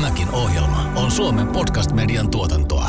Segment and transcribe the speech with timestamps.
[0.00, 2.88] Tämäkin ohjelma on Suomen podcast-median tuotantoa.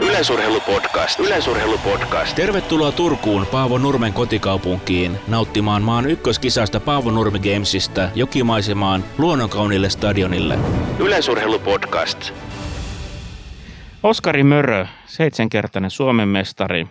[0.00, 1.20] Yleisurheilupodcast.
[1.20, 2.36] Yleisurheilupodcast.
[2.36, 10.58] Tervetuloa Turkuun Paavo Nurmen kotikaupunkiin nauttimaan maan ykköskisasta Paavo Nurmi Gamesista jokimaisemaan luonnonkaunille stadionille.
[10.98, 12.32] Yleisurheilupodcast.
[14.02, 16.86] Oskari Mörö, seitsemänkertainen Suomen mestari,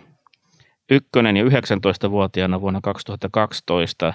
[0.90, 4.14] ykkönen ja 19-vuotiaana vuonna 2012,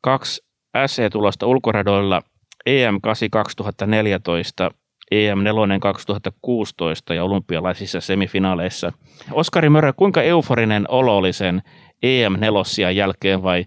[0.00, 0.47] kaksi
[0.86, 2.22] SE-tulosta ulkoradoilla
[2.70, 4.70] EM8 2014,
[5.14, 8.92] EM4 2016 ja olympialaisissa semifinaaleissa.
[9.32, 11.62] Oskari Mörö, kuinka euforinen olo oli sen
[12.06, 13.66] EM4 jälkeen vai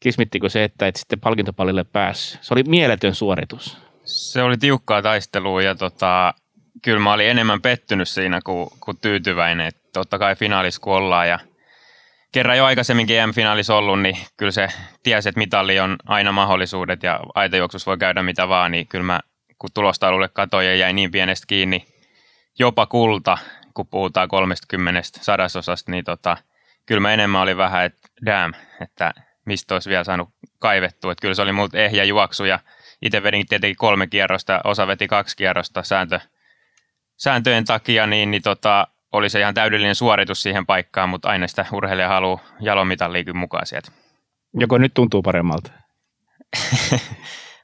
[0.00, 2.42] kismittikö se, että et sitten palkintopallille päässyt?
[2.42, 3.78] Se oli mieletön suoritus.
[4.04, 6.34] Se oli tiukkaa taistelua ja tota,
[6.82, 9.66] kyllä mä olin enemmän pettynyt siinä kuin, kuin tyytyväinen.
[9.66, 11.38] Et totta kai finaalissa kun ollaan ja
[12.32, 14.68] kerran jo aikaisemminkin EM-finaalissa ollut, niin kyllä se
[15.02, 19.20] tiesi, että mitalli on aina mahdollisuudet ja aitajuoksussa voi käydä mitä vaan, niin kyllä mä
[19.58, 21.84] kun tulostaululle katsoin ja jäi niin pienestä kiinni,
[22.58, 23.38] jopa kulta,
[23.74, 26.36] kun puhutaan 30 sadasosasta, niin tota,
[26.86, 29.14] kyllä mä enemmän oli vähän, että damn, että
[29.46, 31.12] mistä olisi vielä saanut kaivettua.
[31.12, 32.58] Että kyllä se oli multa ehjä juoksu ja
[33.02, 36.20] itse vedin tietenkin kolme kierrosta, osa veti kaksi kierrosta sääntö,
[37.16, 41.66] sääntöjen takia, niin, niin tota, oli se ihan täydellinen suoritus siihen paikkaan, mutta aina sitä
[41.72, 43.92] urheilija haluaa jalomitalliikin mukaan sieltä.
[44.54, 45.72] Joko nyt tuntuu paremmalta?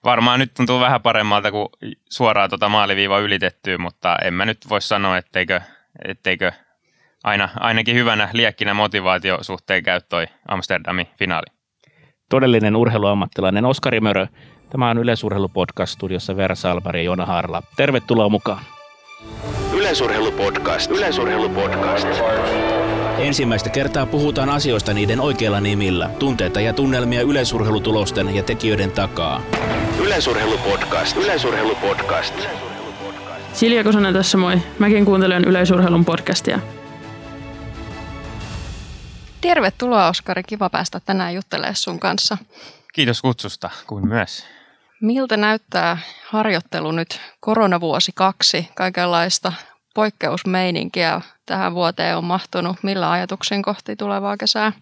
[0.04, 1.68] Varmaan nyt tuntuu vähän paremmalta kuin
[2.10, 5.60] suoraan tuota maaliviiva ylitettyä, mutta en mä nyt voi sanoa, etteikö,
[6.08, 6.52] etteikö
[7.24, 11.46] aina, ainakin hyvänä liekkinä motivaatio suhteen käy toi Amsterdamin finaali.
[12.30, 14.26] Todellinen urheiluammattilainen Oskari Mörö.
[14.70, 17.62] Tämä on Yleisurheilupodcast studiossa Vera Salpari ja Jona Harla.
[17.76, 18.77] Tervetuloa mukaan.
[19.88, 20.90] Yleisurheilupodcast.
[20.90, 22.06] Yleisurheilupodcast.
[23.18, 26.10] Ensimmäistä kertaa puhutaan asioista niiden oikeilla nimillä.
[26.18, 29.42] Tunteita ja tunnelmia yleisurheilutulosten ja tekijöiden takaa.
[30.00, 31.16] Yleisurheilupodcast.
[31.16, 32.34] Yleisurheilupodcast.
[33.52, 34.58] Silja Kosonen tässä moi.
[34.78, 36.60] Mäkin kuuntelen yleisurheilun podcastia.
[39.40, 42.38] Tervetuloa Oskari, kiva päästä tänään juttelemaan sun kanssa.
[42.92, 44.44] Kiitos kutsusta, kuin myös.
[45.00, 48.68] Miltä näyttää harjoittelu nyt koronavuosi kaksi?
[48.74, 49.52] Kaikenlaista
[49.98, 52.76] poikkeusmeininkiä tähän vuoteen on mahtunut.
[52.82, 54.72] Millä ajatuksen kohti tulevaa kesää?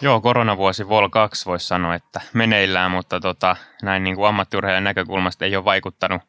[0.00, 5.44] Joo, koronavuosi Vol 2 voisi sanoa, että meneillään, mutta tota, näin niin kuin ammattiurheilijan näkökulmasta
[5.44, 6.22] ei ole vaikuttanut.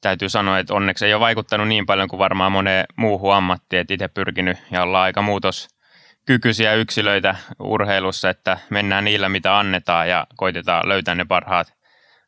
[0.00, 3.94] Täytyy sanoa, että onneksi ei ole vaikuttanut niin paljon kuin varmaan moneen muuhun ammattiin, että
[3.94, 10.88] itse pyrkinyt ja ollaan aika muutoskykyisiä yksilöitä urheilussa, että mennään niillä, mitä annetaan ja koitetaan
[10.88, 11.74] löytää ne parhaat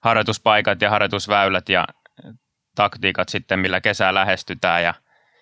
[0.00, 1.86] harjoituspaikat ja harjoitusväylät ja
[2.74, 4.82] taktiikat sitten, millä kesää lähestytään.
[4.82, 4.94] Ja,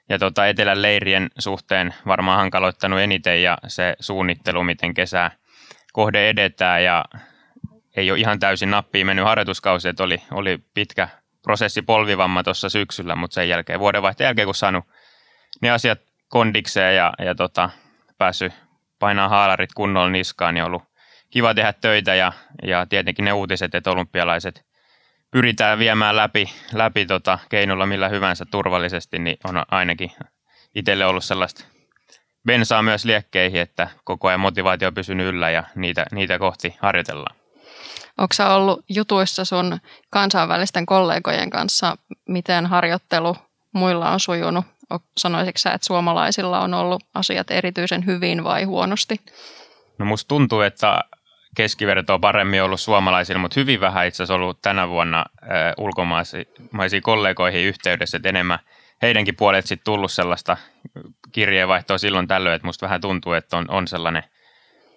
[0.09, 5.31] ja tota etelän leirien suhteen varmaan hankaloittanut eniten ja se suunnittelu, miten kesää
[5.93, 6.85] kohde edetään.
[6.85, 7.05] Ja
[7.97, 11.09] ei ole ihan täysin nappiin mennyt harjoituskausi, että oli, oli pitkä
[11.43, 14.85] prosessi polvivamma tuossa syksyllä, mutta sen jälkeen, vuodenvaihteen jälkeen, kun saanut
[15.63, 17.71] ne asiat kondikseen ja, ja tota,
[18.19, 18.53] päässyt
[18.99, 20.83] painaa haalarit kunnolla niskaan, niin on ollut
[21.31, 22.15] kiva tehdä töitä.
[22.15, 24.68] Ja, ja tietenkin ne uutiset, että olympialaiset
[25.31, 30.13] pyritään viemään läpi, läpi tota keinolla millä hyvänsä turvallisesti, niin on ainakin
[30.75, 31.65] itselle ollut sellaista
[32.47, 37.37] bensaa myös liekkeihin, että koko ajan motivaatio on pysynyt yllä ja niitä, niitä kohti harjoitellaan.
[38.19, 39.79] Onko sä ollut jutuissa sun
[40.11, 41.97] kansainvälisten kollegojen kanssa,
[42.29, 43.37] miten harjoittelu
[43.73, 44.65] muilla on sujunut?
[45.19, 49.21] Sanoisitko sä, että suomalaisilla on ollut asiat erityisen hyvin vai huonosti?
[49.99, 51.01] No musta tuntuu, että
[51.57, 55.49] keskiverto on paremmin ollut suomalaisilla, mutta hyvin vähän itse asiassa ollut tänä vuonna äh,
[55.79, 58.59] ulkomaisiin kollegoihin yhteydessä, että enemmän
[59.03, 60.57] heidänkin puolet sitten tullut sellaista
[61.33, 64.23] kirjeenvaihtoa silloin tällöin, että musta vähän tuntuu, että on, on sellainen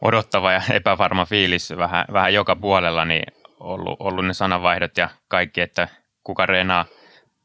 [0.02, 3.24] odottava ja epävarma fiilis vähän, vähän joka puolella, niin
[3.60, 5.88] ollut, ollut ne sananvaihdot ja kaikki, että
[6.24, 6.86] kuka reenaa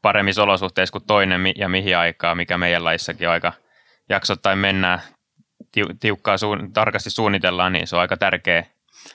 [0.01, 3.53] paremmissa olosuhteissa kuin toinen ja mihin aikaa, mikä meidän laissakin aika
[4.09, 5.01] jaksottain mennään
[5.99, 6.35] tiukkaa,
[6.73, 8.65] tarkasti suunnitellaan, niin se on aika tärkeä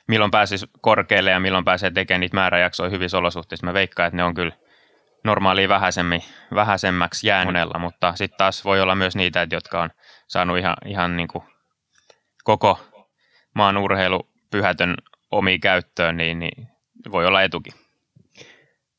[0.07, 3.67] milloin pääsisi korkealle ja milloin pääsee tekemään niitä määräjaksoja hyvissä olosuhteissa.
[3.67, 4.53] Mä veikkaan, että ne on kyllä
[5.25, 5.69] normaaliin
[6.55, 9.91] vähäisemmäksi jäänyt mutta sitten taas voi olla myös niitä, jotka on
[10.29, 11.45] saanut ihan, ihan niin kuin
[12.45, 12.79] koko
[13.55, 14.95] maan urheilupyhätön
[15.31, 16.69] omiin käyttöön, niin, niin
[17.13, 17.73] voi olla etukin.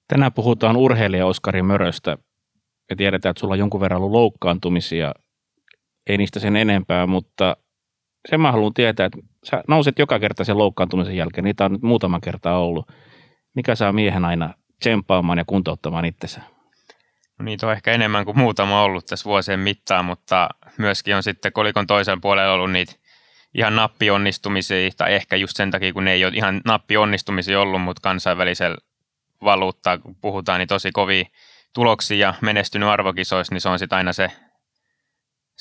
[0.07, 2.17] Tänään puhutaan urheilija Oskari Möröstä.
[2.89, 5.11] Me tiedetään, että sulla on jonkun verran ollut loukkaantumisia.
[6.07, 7.57] Ei niistä sen enempää, mutta
[8.29, 11.43] sen mä haluan tietää, että sä nouset joka kerta sen loukkaantumisen jälkeen.
[11.43, 12.91] Niitä on nyt muutama kerta ollut.
[13.55, 16.41] Mikä saa miehen aina tsemppaamaan ja kuntouttamaan itsensä?
[17.39, 21.53] No niitä on ehkä enemmän kuin muutama ollut tässä vuosien mittaan, mutta myöskin on sitten
[21.53, 22.93] kolikon toisella puolella ollut niitä
[23.53, 28.01] ihan nappionnistumisia, tai ehkä just sen takia, kun ne ei ole ihan nappionnistumisia ollut, mutta
[28.01, 28.77] kansainvälisellä
[29.43, 31.25] valuutta, kun puhutaan, niin tosi kovia
[31.73, 34.31] tuloksia ja menestynyt arvokisoissa, niin se on sitten aina se,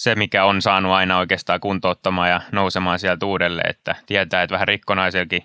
[0.03, 4.69] se, mikä on saanut aina oikeastaan kuntouttamaan ja nousemaan sieltä uudelleen, että tietää, että vähän
[4.69, 5.43] rikkonaisellakin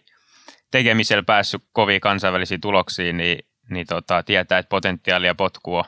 [0.71, 3.39] tekemisellä päässyt kovia kansainvälisiin tuloksiin, niin,
[3.69, 5.83] niin tota, tietää, että potentiaalia potkuu on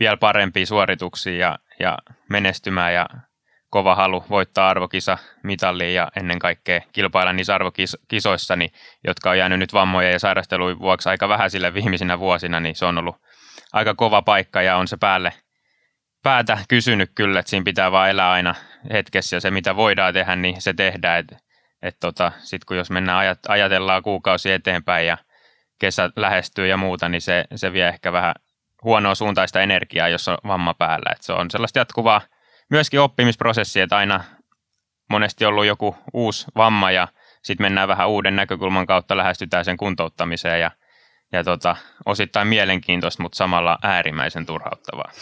[0.00, 1.98] vielä parempia suorituksia ja, ja
[2.30, 3.06] menestymään ja
[3.70, 8.70] kova halu voittaa arvokisa mitalliin ja ennen kaikkea kilpailla niissä arvokisoissa, niin,
[9.04, 12.84] jotka on jäänyt nyt vammoja ja sairastelujen vuoksi aika vähän sille viimeisinä vuosina, niin se
[12.84, 13.16] on ollut
[13.72, 15.32] aika kova paikka ja on se päälle
[16.22, 18.54] päätä kysynyt kyllä, että siinä pitää vaan elää aina
[18.92, 21.18] hetkessä ja se mitä voidaan tehdä, niin se tehdään.
[21.18, 21.36] Et,
[21.82, 25.18] et tota, Sitten kun jos mennään ajat, ajatellaan kuukausi eteenpäin ja
[25.78, 28.34] kesä lähestyy ja muuta, niin se, se vie ehkä vähän
[28.84, 31.12] huonoa suuntaista energiaa, jos on vamma päällä.
[31.12, 32.20] Et se on sellaista jatkuvaa
[32.70, 34.24] myöskin oppimisprosessi, että aina
[35.10, 37.08] monesti ollut joku uusi vamma ja
[37.42, 40.70] sitten mennään vähän uuden näkökulman kautta, lähestytään sen kuntouttamiseen ja,
[41.32, 41.76] ja tota,
[42.06, 45.12] osittain mielenkiintoista, mutta samalla äärimmäisen turhauttavaa.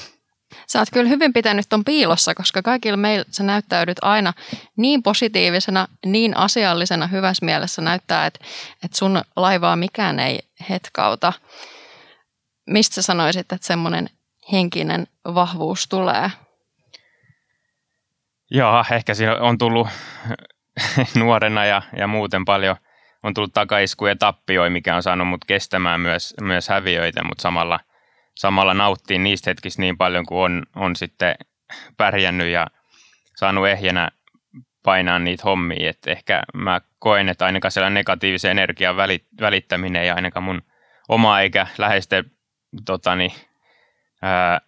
[0.66, 4.32] Sä oot kyllä hyvin pitänyt ton piilossa, koska kaikilla meillä sä näyttäydyt aina
[4.76, 8.44] niin positiivisena, niin asiallisena, hyvässä mielessä näyttää, että,
[8.84, 10.38] että sun laivaa mikään ei
[10.70, 11.32] hetkauta.
[12.66, 14.10] Mistä sä sanoisit, että semmoinen
[14.52, 16.30] henkinen vahvuus tulee?
[18.50, 19.88] Joo, ehkä siinä on tullut
[21.14, 22.76] nuorena ja, ja muuten paljon
[23.22, 27.80] on tullut takaiskuja ja tappioita, mikä on saanut mut kestämään myös, myös häviöitä, mutta samalla,
[28.38, 31.34] samalla nauttii niistä hetkistä niin paljon, kuin on, on sitten
[31.96, 32.66] pärjännyt ja
[33.36, 34.10] saanut ehjänä
[34.82, 35.90] painaa niitä hommia.
[35.90, 38.96] Et ehkä mä koen, että ainakaan siellä negatiivisen energian
[39.40, 40.62] välittäminen ja ainakaan mun
[41.08, 42.30] oma eikä läheisten
[42.86, 43.34] totani,
[44.22, 44.60] ää,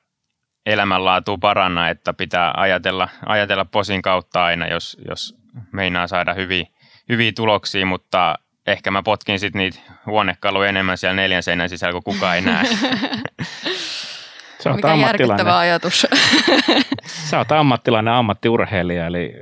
[0.67, 5.37] elämänlaatu paranna, että pitää ajatella, ajatella posin kautta aina, jos, jos
[5.73, 6.65] meinaa saada hyviä,
[7.09, 8.39] hyviä tuloksia, mutta
[8.73, 12.65] ehkä mä potkin sitten niitä huonekaluja enemmän siellä neljän seinän sisällä, kun kukaan ei näe.
[14.63, 16.07] Sä Mikä järkyttävä ajatus.
[17.31, 19.33] Sä oot ammattilainen ammattiurheilija, eli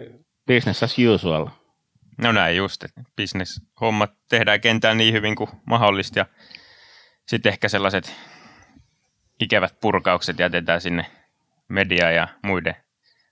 [0.47, 1.47] business as usual.
[2.19, 6.27] No näin just, että business-hommat tehdään kentällä niin hyvin kuin mahdollista ja
[7.27, 8.17] sitten ehkä sellaiset
[9.41, 11.07] ikävät purkaukset jätetään sinne
[11.69, 12.77] media ja muiden,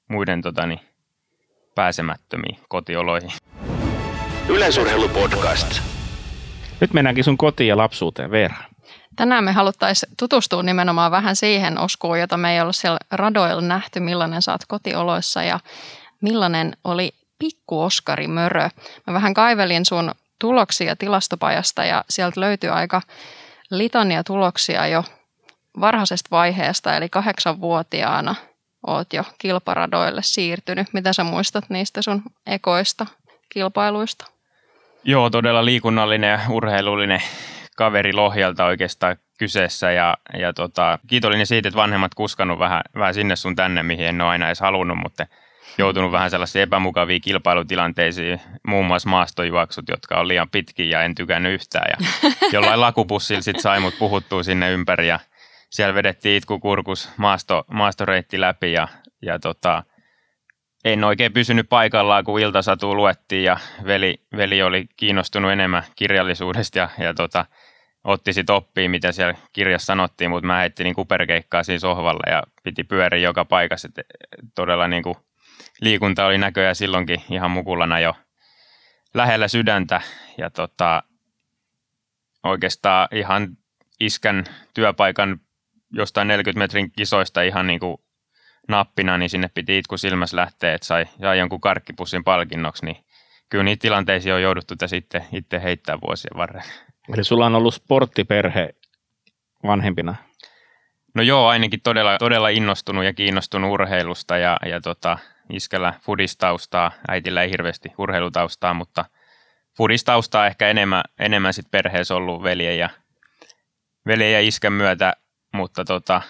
[0.09, 0.81] muiden totani,
[1.75, 3.31] pääsemättömiin kotioloihin.
[4.49, 5.81] Yleisurheilupodcast.
[6.81, 8.55] Nyt mennäänkin sun kotiin ja lapsuuteen, Veera.
[9.17, 14.01] Tänään me haluttaisiin tutustua nimenomaan vähän siihen oskuun, jota me ei ole siellä radoilla nähty,
[14.01, 15.61] millainen saat kotioloissa ja
[16.21, 18.69] millainen oli pikku Oskari Mörö.
[19.07, 23.03] Mä vähän kaivelin sun tuloksia tilastopajasta ja sieltä löytyy aika
[23.71, 25.05] litania tuloksia jo
[25.81, 28.35] varhaisesta vaiheesta, eli kahdeksanvuotiaana
[28.87, 30.87] oot jo kilparadoille siirtynyt.
[30.93, 33.07] Mitä sä muistat niistä sun ekoista
[33.49, 34.36] kilpailuista?
[35.09, 37.23] Joo, todella liikunnallinen ja urheilullinen
[37.77, 43.37] kaveri Lohjalta oikeastaan kyseessä ja, ja tota, kiitollinen siitä, että vanhemmat kuskannut vähän, vähän sinne
[43.37, 45.27] sun tänne, mihin en ole aina edes halunnut, mutta
[45.79, 51.55] joutunut vähän sellaisiin epämukaviin kilpailutilanteisiin, muun muassa maastojuoksut, jotka on liian pitkiä ja en tykännyt
[51.55, 51.87] yhtään.
[51.91, 52.09] Ja
[52.53, 55.21] jollain lakupussilla sitten sai mut puhuttua sinne ympäri ja
[55.71, 58.89] siellä vedettiin itkukurkus maasto, maastoreitti läpi ja,
[59.23, 59.83] ja tota,
[60.85, 63.57] en oikein pysynyt paikallaan, kun iltasatu luettiin ja
[63.87, 67.47] veli, veli oli kiinnostunut enemmän kirjallisuudesta ja, ja tota,
[68.05, 72.43] otti sitten oppia, mitä siellä kirjassa sanottiin, mutta mä heittin niin kuperkeikkaa siinä sohvalla ja
[72.63, 73.89] piti pyöriä joka paikassa.
[73.99, 74.07] Et
[74.55, 75.17] todella niin kuin
[75.81, 78.15] liikunta oli näköjään silloinkin ihan mukulana jo
[79.15, 80.01] lähellä sydäntä
[80.39, 81.03] ja tota,
[82.43, 83.49] oikeastaan ihan
[84.01, 85.41] iskän työpaikan
[85.93, 87.97] jostain 40 metrin kisoista ihan niin kuin
[88.69, 92.97] nappina, niin sinne piti itku silmässä lähteä, että sai, sai jonkun karkkipussin palkinnoksi, niin
[93.49, 96.73] kyllä niitä tilanteisiin on jouduttu sitten itse heittää vuosien varrella.
[97.15, 98.75] Eli sulla on ollut sporttiperhe
[99.67, 100.15] vanhempina?
[101.15, 105.19] No joo, ainakin todella, todella innostunut ja kiinnostunut urheilusta ja, ja tota,
[105.51, 109.05] iskellä fudistaustaa, äitillä ei hirveästi urheilutaustaa, mutta
[109.77, 112.89] fudistaustaa ehkä enemmän, enemmän sit perheessä ollut veljen ja,
[114.07, 115.13] veljen ja iskän myötä
[115.57, 116.23] mutta tota,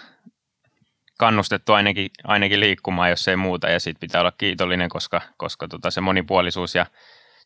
[1.17, 5.91] kannustettu ainakin, ainakin liikkumaan, jos ei muuta, ja siitä pitää olla kiitollinen, koska, koska tota
[5.91, 6.85] se monipuolisuus ja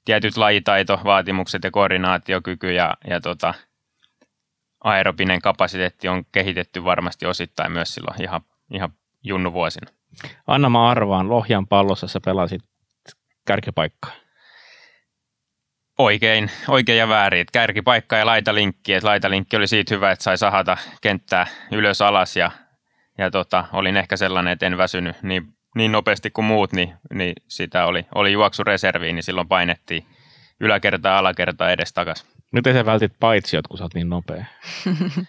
[0.06, 3.54] tietyt lajitaito, vaatimukset ja koordinaatiokyky ja, ja tota,
[4.84, 8.42] aerobinen kapasiteetti on kehitetty varmasti osittain myös silloin ihan,
[8.74, 9.92] ihan junnuvuosina.
[10.48, 12.62] Anna mä arvaan, Lohjan pallossa sä pelasit
[13.48, 14.12] kärkipaikkaa.
[15.98, 17.46] Oikein, oikein ja väärin.
[17.54, 18.94] Kärkipaikka ja laitalinkki.
[18.94, 22.52] Et laitalinkki oli siitä hyvä, että sai sahata kenttää ylös alas ja,
[23.22, 27.34] ja tota, olin ehkä sellainen, että en väsynyt niin, niin nopeasti kuin muut, niin, niin
[27.48, 30.06] sitä oli, oli juoksureserviin, niin silloin painettiin
[30.60, 32.26] yläkertaa, alakertaa edes takas.
[32.52, 34.46] Miten sä vältit paitsiot, kun sä oot niin nopea?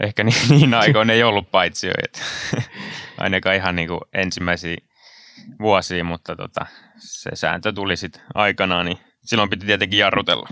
[0.00, 2.18] Ehkä niin, niin aikoina ei ollut paitsioita.
[3.18, 4.76] Ainakaan ihan niin kuin ensimmäisiä
[5.60, 10.48] vuosia, mutta tota, se sääntö tuli sitten aikanaan, niin silloin piti tietenkin jarrutella.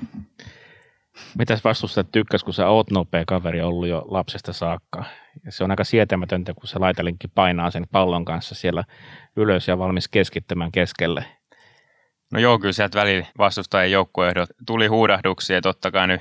[1.38, 5.04] Mitäs vastustajat tykkäs, kun sä oot nopea kaveri ollut jo lapsesta saakka?
[5.44, 8.84] Ja se on aika sietämätöntä, kun se laitalinkki painaa sen pallon kanssa siellä
[9.36, 11.24] ylös ja valmis keskittämään keskelle.
[12.32, 16.20] No joo, kyllä sieltä välillä vastustajien joukkueehdot tuli huudahduksia, että ottakaa nyt,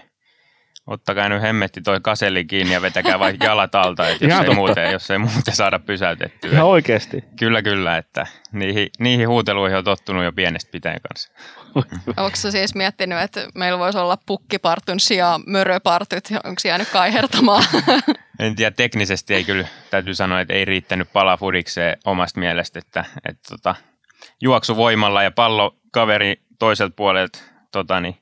[0.87, 4.53] ottakaa nyt hemmetti toi kaselli kiinni ja vetäkää vaikka jalat alta, että jos ei, totta.
[4.55, 6.51] muuten, jos ei muuten saada pysäytettyä.
[6.51, 7.23] Ihan oikeasti.
[7.39, 11.31] Kyllä, kyllä, että niihin, niihin huuteluihin on tottunut jo pienestä pitäen kanssa.
[12.17, 16.29] Onko sä siis miettinyt, että meillä voisi olla pukkipartun sijaan möröpartyt?
[16.43, 17.63] Onko jäänyt kaihertamaan?
[18.39, 23.05] En tiedä, teknisesti ei kyllä, täytyy sanoa, että ei riittänyt pala fudikseen omasta mielestä, että,
[23.29, 23.75] että tota,
[24.41, 27.39] juoksuvoimalla ja pallo kaveri toiselta puolelta
[27.71, 28.17] tota, niin,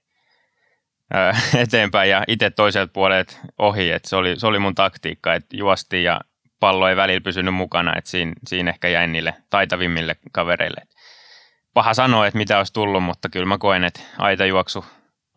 [1.14, 5.58] ää, eteenpäin ja itse toiselta puolelta ohi, että se oli, se oli mun taktiikka, että
[5.58, 6.22] juosti ja
[6.60, 10.82] pallo ei välillä pysynyt mukana, että siinä, siinä ehkä jäi niille taitavimmille kavereille.
[11.74, 14.86] Paha sanoa, että mitä olisi tullut, mutta kyllä mä koen, että aitajuoksu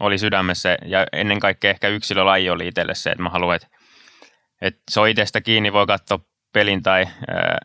[0.00, 3.69] oli sydämessä ja ennen kaikkea ehkä yksilölaji oli itselle se, että mä haluan, että,
[4.62, 6.19] että se on itsestä kiinni, voi katsoa
[6.53, 7.59] pelin tai ää,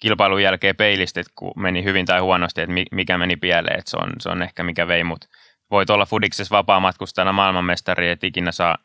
[0.00, 3.90] kilpailun jälkeen peilistä, että kun meni hyvin tai huonosti, että mi- mikä meni pieleen, että
[3.90, 5.24] se on, se on ehkä mikä vei mut.
[5.70, 8.78] Voit olla Fudiksessa vapaamatkustajana maailmanmestari, et ikinä saa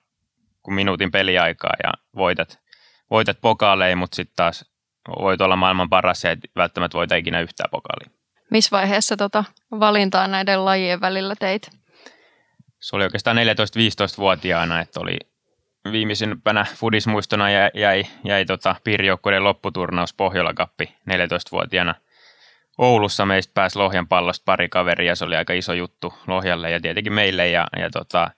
[0.63, 2.59] kuin minuutin peliaikaa ja voitat,
[3.11, 4.65] voitat pokaaleja, mutta sitten taas
[5.19, 8.14] voit olla maailman paras ja et välttämättä voita ikinä yhtään pokaalia.
[8.51, 11.69] Missä vaiheessa tota valintaa näiden lajien välillä teit?
[12.79, 15.17] Se oli oikeastaan 14-15-vuotiaana, että oli
[15.91, 21.95] viimeisimpänä fudismuistona jäi, jäi, jäi tota piirijoukkueiden lopputurnaus Pohjola-kappi 14-vuotiaana.
[22.77, 27.13] Oulussa meistä pääsi Lohjan pallosta pari kaveria, se oli aika iso juttu Lohjalle ja tietenkin
[27.13, 28.31] meille ja, ja tota,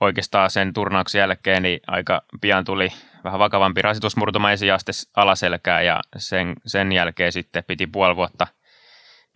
[0.00, 2.92] oikeastaan sen turnauksen jälkeen niin aika pian tuli
[3.24, 8.46] vähän vakavampi rasitusmurtuma esiaste alaselkää ja sen, sen jälkeen sitten piti puoli vuotta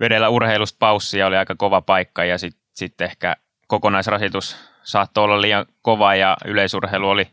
[0.00, 5.66] vedellä urheilusta paussia, oli aika kova paikka ja sitten sit ehkä kokonaisrasitus saattoi olla liian
[5.82, 7.26] kova ja yleisurheilu oli,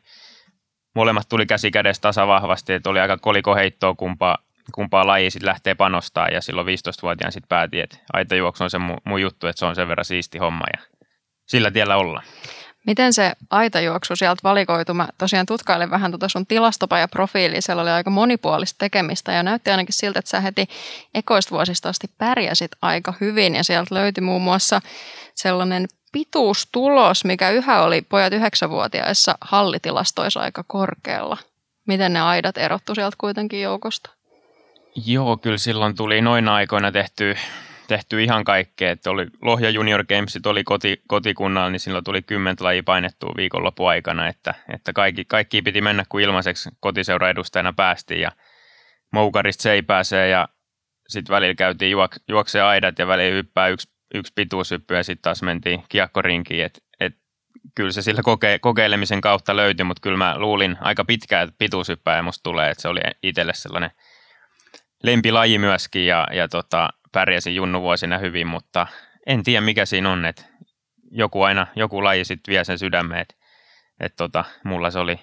[0.95, 4.37] molemmat tuli käsi kädessä tasavahvasti, että oli aika kolikoheittoa kumpaa,
[4.73, 8.97] kumpaa laji sitten lähtee panostaa ja silloin 15-vuotiaan sitten päätin, että aitajuoksu on se mun,
[9.03, 10.83] mun juttu, että se on sen verran siisti homma ja
[11.45, 12.23] sillä tiellä ollaan.
[12.85, 14.93] Miten se aitajuoksu sieltä valikoitu?
[14.93, 17.61] Mä tosiaan tutkailin vähän tuota sun tilastopajaprofiiliä.
[17.61, 20.67] Siellä oli aika monipuolista tekemistä ja näytti ainakin siltä, että sä heti
[21.13, 23.55] ekoista vuosista asti pärjäsit aika hyvin.
[23.55, 24.81] Ja sieltä löytyi muun muassa
[25.35, 31.37] sellainen pituustulos, mikä yhä oli pojat yhdeksänvuotiaissa hallitilastoissa aika korkealla.
[31.85, 34.09] Miten ne aidat erottu sieltä kuitenkin joukosta?
[35.05, 37.35] Joo, kyllä silloin tuli noina aikoina tehty,
[37.87, 38.91] tehty ihan kaikkea.
[38.91, 43.89] Että oli Lohja Junior Gamesit oli koti, kotikunnalla, niin silloin tuli kymmentä lajia painettua viikonlopun
[43.89, 48.31] aikana, että, että kaikki, kaikki piti mennä, kun ilmaiseksi kotiseura edustajana päästiin ja
[49.11, 50.47] Moukarista se ei pääse ja
[51.07, 55.43] sitten välillä käytiin juok, juoksee aidat ja välillä hyppää yksi, yksi pituushyppy ja sitten taas
[55.43, 57.13] mentiin kiekkorinkiin, että et,
[57.75, 62.21] kyllä se sillä koke, kokeilemisen kautta löytyi, mutta kyllä mä luulin aika pitkään, että pituushyppää
[62.21, 63.91] musta tulee, että se oli itselle sellainen
[65.03, 68.87] lempilaji myöskin ja, ja tota, pärjäsin junnuvuosina hyvin, mutta
[69.27, 70.43] en tiedä mikä siinä on, että
[71.11, 73.35] joku aina, joku laji sitten vie sen sydämeen, että
[73.99, 75.19] et tota, mulla, se oli,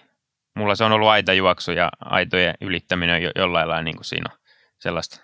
[0.54, 4.38] mulla se on ollut aitajuoksu ja aitojen ylittäminen jo, jollain lailla niin kuin siinä on
[4.78, 5.20] sellaista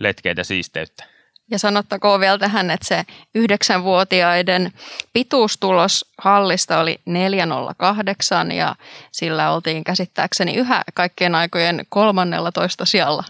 [0.00, 1.04] letkeitä siisteyttä.
[1.50, 3.04] Ja sanottakoon vielä tähän, että se
[3.34, 4.72] yhdeksänvuotiaiden
[5.12, 8.76] pituustulos hallista oli 408 ja
[9.12, 13.24] sillä oltiin käsittääkseni yhä kaikkien aikojen 13 sijalla.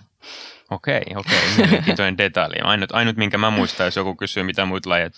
[0.70, 2.60] Okei, okei, mielenkiintoinen detalji.
[2.62, 5.14] Ainut, ainut, minkä mä muistan, jos joku kysyy, mitä muut lajit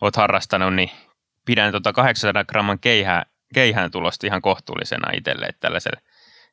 [0.00, 0.90] oot harrastanut, niin
[1.46, 6.00] pidän tota 800 gramman keihää, keihään tulosta ihan kohtuullisena itselle, että tällaiselle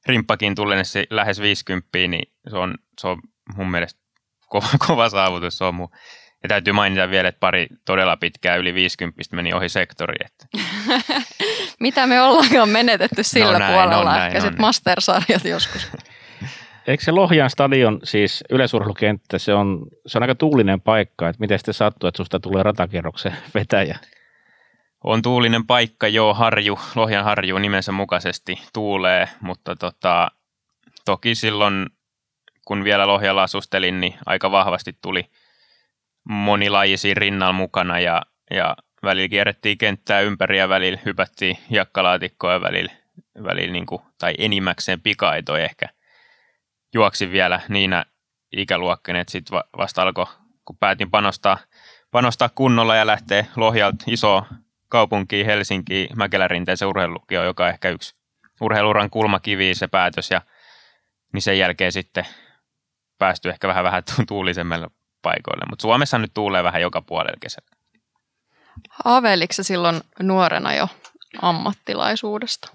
[0.06, 3.22] rimppakin tullen lähes 50, niin se on, se on
[3.56, 4.00] mun mielestä
[4.48, 5.58] kova, kova saavutus.
[5.58, 5.90] Se on mun.
[6.44, 10.16] Ja täytyy mainita vielä, että pari todella pitkää yli 50 meni ohi sektori.
[10.26, 10.48] Että.
[11.80, 15.92] Mitä me ollaankaan menetetty sillä No näin, puolella, on näin, ehkä on sitten mastersarjat joskus.
[16.88, 21.60] Eikö se Lohjan stadion, siis yleisurheilukenttä, se on, se on aika tuulinen paikka, että miten
[21.60, 24.00] sitten sattuu, että susta tulee ratakierroksen vetäjä?
[25.04, 30.32] On tuulinen paikka, joo, harju, Lohjan harju nimensä mukaisesti tuulee, mutta tota,
[31.06, 31.86] toki silloin,
[32.66, 35.26] kun vielä Lohjalla asustelin, niin aika vahvasti tuli
[36.30, 42.92] monilajisia rinnalla mukana ja, ja välillä kierrettiin kenttää ympäri ja välillä hypättiin hiekkalaatikkoa ja välillä,
[43.44, 45.97] välillä niin kuin, tai enimmäkseen pikaitoja ehkä
[46.94, 48.06] juoksin vielä niinä
[48.52, 50.26] ikäluokkina, että sitten vasta alkoi,
[50.66, 51.58] kun päätin panostaa,
[52.12, 54.46] panostaa kunnolla ja lähtee Lohjalta iso
[54.90, 58.16] kaupunkiin Helsinkiin Mäkelärinteeseen urheilulukioon, joka on ehkä yksi
[58.62, 60.42] urheiluran kulmakivi se päätös ja
[61.34, 62.26] niin sen jälkeen sitten
[63.18, 64.88] päästy ehkä vähän vähän tuulisemmalle
[65.22, 65.66] paikoille.
[65.70, 67.70] Mutta Suomessa nyt tuulee vähän joka puolella kesällä.
[68.90, 70.88] Haaveiliko silloin nuorena jo
[71.42, 72.72] ammattilaisuudesta?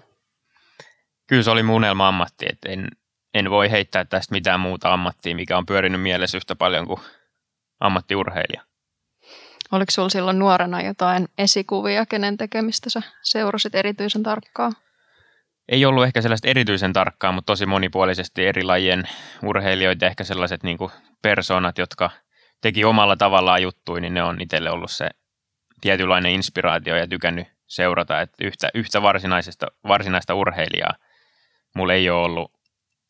[1.27, 2.87] Kyllä se oli mun unelma ammatti, että en,
[3.33, 6.99] en voi heittää tästä mitään muuta ammattia, mikä on pyörinyt mielessä yhtä paljon kuin
[7.79, 8.63] ammattiurheilija.
[9.71, 14.73] Oliko sinulla silloin nuorena jotain esikuvia, kenen tekemistä sä seurasit erityisen tarkkaan?
[15.69, 19.03] Ei ollut ehkä sellaista erityisen tarkkaa, mutta tosi monipuolisesti eri lajien
[19.43, 20.77] urheilijoita, ehkä sellaiset niin
[21.21, 22.09] persoonat, jotka
[22.61, 25.09] teki omalla tavallaan juttuja, niin ne on itselle ollut se
[25.81, 30.93] tietynlainen inspiraatio ja tykännyt seurata, että yhtä, yhtä varsinaisesta, varsinaista urheilijaa
[31.75, 32.51] mulla ei ole ollut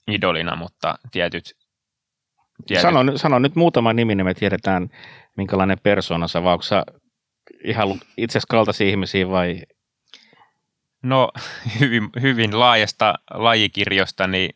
[0.08, 1.58] idolina, mutta tietyt...
[2.68, 2.82] tietyt...
[2.82, 4.90] Sano, sano nyt muutama nimi, niin me tiedetään,
[5.38, 6.84] minkälainen persoona sä, vai onko sä
[7.64, 9.62] ihan itse kaltaisia ihmisiä vai?
[11.04, 11.32] No
[11.80, 14.56] hyvin, hyvin laajasta lajikirjosta, niin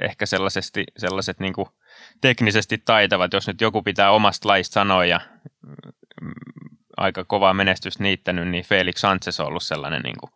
[0.00, 1.68] ehkä sellaisesti, sellaiset niin kuin
[2.20, 5.20] teknisesti taitavat, jos nyt joku pitää omasta lajista sanoa ja
[6.20, 6.32] mm,
[6.96, 10.32] aika kovaa menestystä niittänyt, niin Felix Sanchez on ollut sellainen niin kuin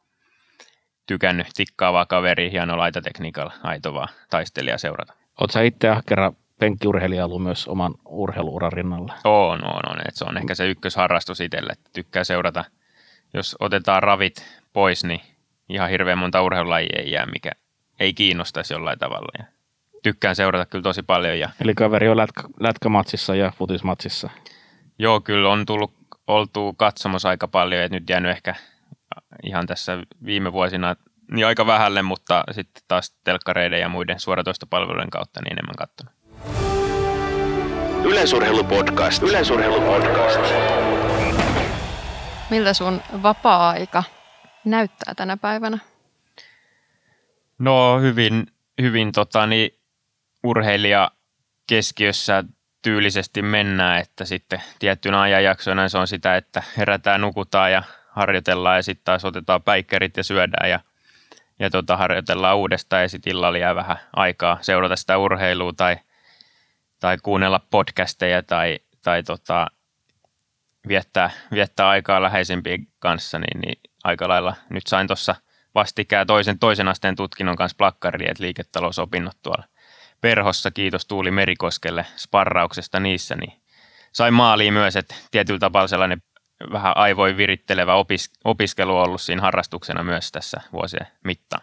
[1.10, 5.12] tykännyt tikkaavaa kaveri, hieno laitatekniikalla, aitovaa taistelija seurata.
[5.40, 9.14] Oletko sä itse ahkera penkkiurheilija ollut myös oman urheiluuran rinnalla?
[9.24, 9.98] On, on, on.
[10.08, 12.64] Et se on ehkä se ykkösharrastus itselle, että tykkää seurata.
[13.34, 15.20] Jos otetaan ravit pois, niin
[15.68, 17.50] ihan hirveän monta urheilulajia ei jää, mikä
[18.00, 19.32] ei kiinnostaisi jollain tavalla.
[19.38, 19.44] Ja
[20.02, 21.38] tykkään seurata kyllä tosi paljon.
[21.38, 21.50] Ja...
[21.60, 24.30] Eli kaveri on lätkä, lätkämatsissa ja futismatsissa?
[24.98, 25.92] Joo, kyllä on tullut
[26.26, 28.54] oltu katsomassa aika paljon, että nyt jäänyt ehkä
[29.42, 30.96] ihan tässä viime vuosina
[31.30, 36.14] niin aika vähälle, mutta sitten taas telkkareiden ja muiden suoratoistopalveluiden kautta niin enemmän katsonut.
[38.04, 39.22] Yleisurheilupodcast.
[39.22, 40.40] Yleisurheilupodcast.
[42.50, 44.04] Miltä sun vapaa-aika
[44.64, 45.78] näyttää tänä päivänä?
[47.58, 48.46] No hyvin,
[48.82, 49.70] hyvin tota, niin,
[50.44, 51.10] urheilija
[51.66, 52.44] keskiössä
[52.82, 57.82] tyylisesti mennään, että sitten tiettynä ajanjaksoina se on sitä, että herätään, nukutaan ja
[58.20, 60.80] harjoitellaan ja sitten taas otetaan päikkerit ja syödään ja,
[61.58, 65.96] ja tota, harjoitellaan uudestaan ja sitten illalla jää vähän aikaa seurata sitä urheilua tai,
[67.00, 69.66] tai kuunnella podcasteja tai, tai tota,
[70.88, 75.34] viettää, viettää aikaa läheisempien kanssa, niin, niin aika lailla nyt sain tuossa
[75.74, 79.64] vastikään toisen, toisen asteen tutkinnon kanssa plakkari, että liiketalousopinnot tuolla
[80.20, 83.52] perhossa, kiitos Tuuli Merikoskelle sparrauksesta niissä, niin
[84.12, 86.22] sain maaliin myös, että tietyllä tapaa sellainen
[86.72, 91.62] vähän aivoin virittelevä opis, opiskelu on ollut siinä harrastuksena myös tässä vuosien mittaan.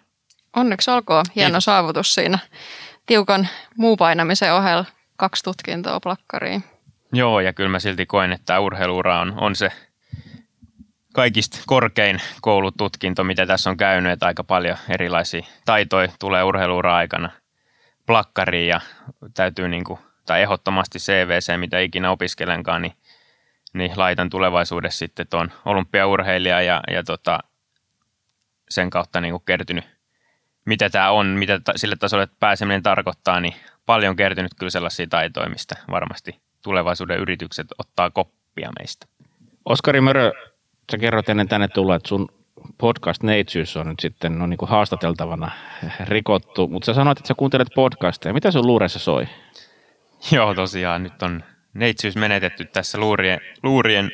[0.55, 1.65] Onneksi olkoon hieno Kiitos.
[1.65, 2.39] saavutus siinä
[3.05, 6.63] tiukan muupainamisen ohella kaksi tutkintoa plakkariin.
[7.13, 9.71] Joo, ja kyllä mä silti koen, että tämä urheiluura on, on se
[11.13, 17.29] kaikista korkein koulututkinto, mitä tässä on käynyt, että aika paljon erilaisia taitoja tulee urheiluura aikana
[18.05, 18.81] plakkariin ja
[19.33, 22.93] täytyy niin kuin, tai ehdottomasti CVC, mitä ikinä opiskelenkaan, niin
[23.73, 27.39] niin laitan tulevaisuudessa sitten tuon olympiaurheilija ja, ja tota,
[28.69, 29.85] sen kautta niin kuin kertynyt,
[30.65, 33.53] mitä tämä on, mitä ta, sille tasolle pääseminen tarkoittaa, niin
[33.85, 39.07] paljon kertynyt kyllä sellaisia taitoja, mistä varmasti tulevaisuuden yritykset ottaa koppia meistä.
[39.65, 40.31] Oskari Mörö,
[40.91, 42.27] sä kerrot ennen tänne tulla, että sun
[42.77, 45.51] podcast Neitsyys on nyt sitten no, niin kuin haastateltavana
[46.03, 48.33] rikottu, mutta sä sanoit, että sä kuuntelet podcasteja.
[48.33, 49.27] Mitä sun luuressa soi?
[50.31, 51.43] Joo, tosiaan nyt on
[51.77, 54.11] neitsyys menetetty tässä luurien, luurien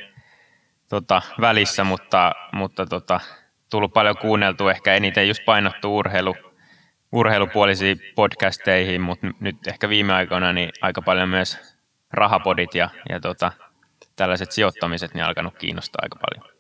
[0.90, 3.20] tota, välissä, mutta, mutta tota,
[3.70, 6.36] tullut paljon kuunneltu, ehkä eniten just painottu urheilu,
[7.12, 11.78] urheilupuolisiin podcasteihin, mutta nyt ehkä viime aikoina niin aika paljon myös
[12.14, 13.52] rahapodit ja, ja tota,
[14.16, 16.54] tällaiset sijoittamiset niin alkanut kiinnostaa aika paljon.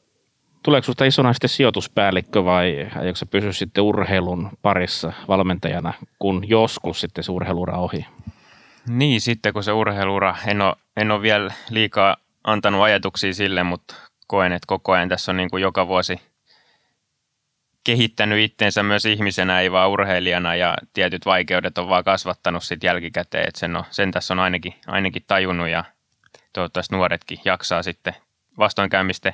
[0.64, 7.02] Tuleeko sinusta isona sitten sijoituspäällikkö vai aiotko sä pysyä sitten urheilun parissa valmentajana, kun joskus
[7.02, 8.06] sitten se urheilura ohi?
[8.88, 13.96] Niin, sitten kun se urheiluura, en ole, en ole vielä liikaa antanut ajatuksia sille, mutta
[14.28, 16.22] koen, että koko ajan tässä on niin kuin joka vuosi
[17.84, 23.48] kehittänyt itteensä myös ihmisenä, ei vaan urheilijana, ja tietyt vaikeudet on vaan kasvattanut sitten jälkikäteen,
[23.48, 25.84] että sen, sen tässä on ainakin, ainakin tajunnut, ja
[26.54, 28.16] toivottavasti nuoretkin jaksaa sitten
[28.58, 29.34] vastoinkäymisten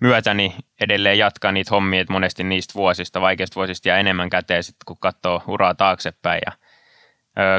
[0.00, 4.62] myötä niin edelleen jatkaa niitä hommia, että monesti niistä vuosista, vaikeista vuosista jää enemmän käteen
[4.62, 6.52] sitten, kun katsoo uraa taaksepäin, ja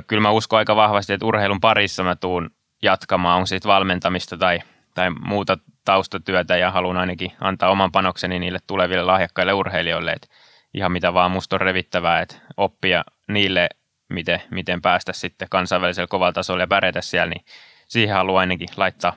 [0.07, 2.49] kyllä mä uskon aika vahvasti, että urheilun parissa mä tuun
[2.81, 4.59] jatkamaan, on sitten valmentamista tai,
[4.93, 10.27] tai muuta taustatyötä ja haluan ainakin antaa oman panokseni niille tuleville lahjakkaille urheilijoille, että
[10.73, 13.69] ihan mitä vaan musta on revittävää, että oppia niille,
[14.09, 17.45] miten, miten päästä sitten kansainvälisellä kovalla tasolla ja pärjätä siellä, niin
[17.87, 19.13] siihen haluan ainakin laittaa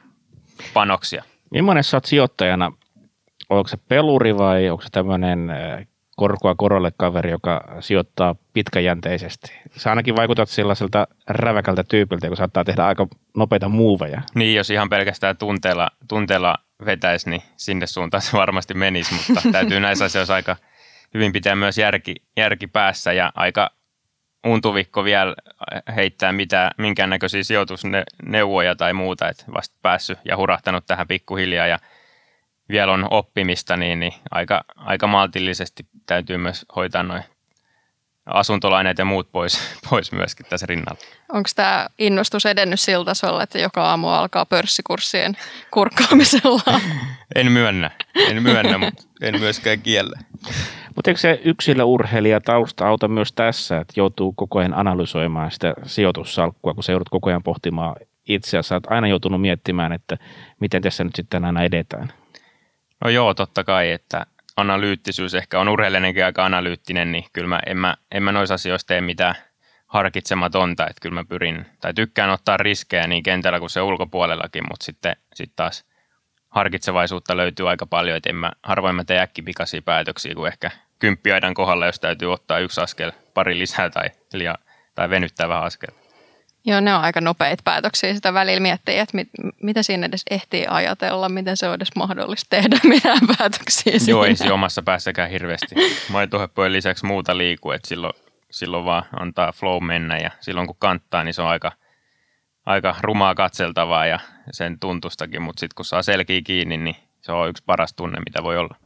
[0.74, 1.24] panoksia.
[1.50, 2.72] Millainen sä oot sijoittajana?
[3.50, 5.50] Onko se peluri vai onko se tämmöinen
[6.18, 9.52] korkoa korolle kaveri, joka sijoittaa pitkäjänteisesti?
[9.76, 14.22] Sä ainakin vaikutat sellaiselta räväkältä tyypiltä, kun saattaa tehdä aika nopeita muuveja.
[14.34, 16.54] Niin, jos ihan pelkästään tunteella, tunteella
[16.86, 20.56] vetäisi, niin sinne suuntaan se varmasti menisi, mutta täytyy näissä asioissa aika
[21.14, 23.70] hyvin pitää myös järki, järki päässä ja aika
[24.46, 25.34] untuvikko vielä
[25.96, 31.78] heittää mitä, minkäännäköisiä sijoitusneuvoja tai muuta, että vasta päässyt ja hurahtanut tähän pikkuhiljaa ja
[32.68, 37.22] vielä on oppimista, niin, niin aika, aika maltillisesti täytyy myös hoitaa noin
[38.26, 41.00] asuntolaineet ja muut pois, pois myöskin tässä rinnalla.
[41.32, 45.36] Onko tämä innostus edennyt sillä tasolla, että joka aamu alkaa pörssikurssien
[45.70, 46.80] kurkkaamisella?
[47.34, 47.90] en myönnä,
[48.28, 50.18] en myönnä, mutta en myöskään kiellä.
[50.96, 56.74] Mutta eikö se yksilöurheilija tausta auta myös tässä, että joutuu koko ajan analysoimaan sitä sijoitussalkkua,
[56.74, 57.96] kun se joudut koko ajan pohtimaan
[58.28, 58.74] itseäsi.
[58.74, 60.16] Olet aina joutunut miettimään, että
[60.60, 62.12] miten tässä nyt sitten aina edetään.
[63.04, 67.76] No joo, totta kai, että analyyttisyys ehkä on urheilijanenkin aika analyyttinen, niin kyllä mä, en,
[67.76, 69.34] mä, en mä noissa asioissa tee mitään
[69.86, 74.84] harkitsematonta, että kyllä mä pyrin, tai tykkään ottaa riskejä niin kentällä kuin se ulkopuolellakin, mutta
[74.84, 75.84] sitten sit taas
[76.48, 81.54] harkitsevaisuutta löytyy aika paljon, että en mä, harvoin mä teen äkkipikaisia päätöksiä kuin ehkä kymppiaidan
[81.54, 84.10] kohdalla, jos täytyy ottaa yksi askel, pari lisää tai,
[84.94, 85.70] tai venyttää vähän.
[86.64, 88.14] Joo, ne on aika nopeita päätöksiä.
[88.14, 89.28] Sitä välillä miettii, että mit,
[89.62, 94.24] mitä siinä edes ehtii ajatella, miten se on edes mahdollista tehdä mitään päätöksiä Joo, siinä.
[94.26, 95.74] ei se omassa päässäkään hirveästi.
[96.08, 98.12] Maitoheppojen lisäksi muuta liikuu, että silloin,
[98.50, 101.72] silloin vaan antaa flow mennä ja silloin kun kanttaa, niin se on aika,
[102.66, 104.18] aika rumaa katseltavaa ja
[104.52, 108.42] sen tuntustakin, mutta sitten kun saa selkiä kiinni, niin se on yksi paras tunne, mitä
[108.42, 108.76] voi olla.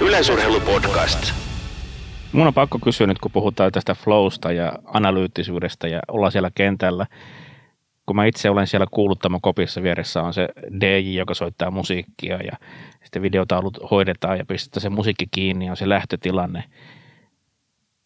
[0.00, 1.51] Yleisurheilupodcast.
[2.32, 7.06] Mun on pakko kysyä nyt, kun puhutaan tästä flowsta ja analyyttisyydestä ja ollaan siellä kentällä.
[8.06, 10.48] Kun mä itse olen siellä kuuluttamokopissa vieressä on se
[10.80, 12.52] DJ, joka soittaa musiikkia ja
[13.04, 16.64] sitten videotaulut hoidetaan ja pistetään se musiikki kiinni on se lähtötilanne.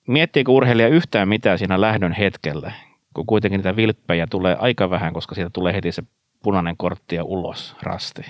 [0.07, 2.73] Miettiikö urheilija yhtään mitään siinä lähdön hetkellä,
[3.15, 6.03] kun kuitenkin niitä vilppejä tulee aika vähän, koska siitä tulee heti se
[6.43, 8.23] punainen kortti ja ulos rasti.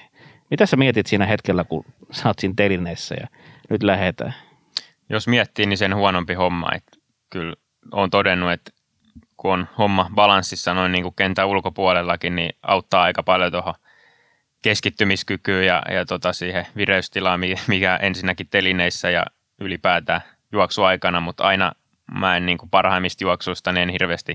[0.51, 3.27] Mitä sä mietit siinä hetkellä, kun sä oot siinä telineessä ja
[3.71, 4.35] nyt lähetään?
[5.11, 6.69] Jos miettii, niin sen huonompi homma.
[6.75, 6.99] Että
[7.31, 7.55] kyllä
[7.93, 8.73] olen todennut, että
[9.37, 13.75] kun on homma balanssissa noin niin kuin kentän ulkopuolellakin, niin auttaa aika paljon tuohon
[14.63, 19.25] keskittymiskykyyn ja, ja tota siihen vireystilaan, mikä ensinnäkin telineissä ja
[19.61, 20.21] ylipäätään
[20.53, 21.73] juoksuaikana, mutta aina
[22.19, 24.35] mä en niin kuin parhaimmista juoksuista niin en hirveästi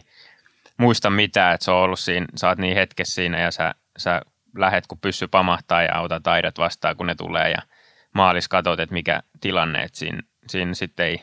[0.77, 4.21] muista mitään, että se on ollut siinä, sä oot niin hetkessä siinä ja sä, sä
[4.57, 7.61] lähet, kun pyssy pamahtaa ja otat aidat vastaan, kun ne tulee ja
[8.13, 10.19] maalis katot, että mikä tilanne, että siinä,
[10.51, 11.21] siinä sitten ei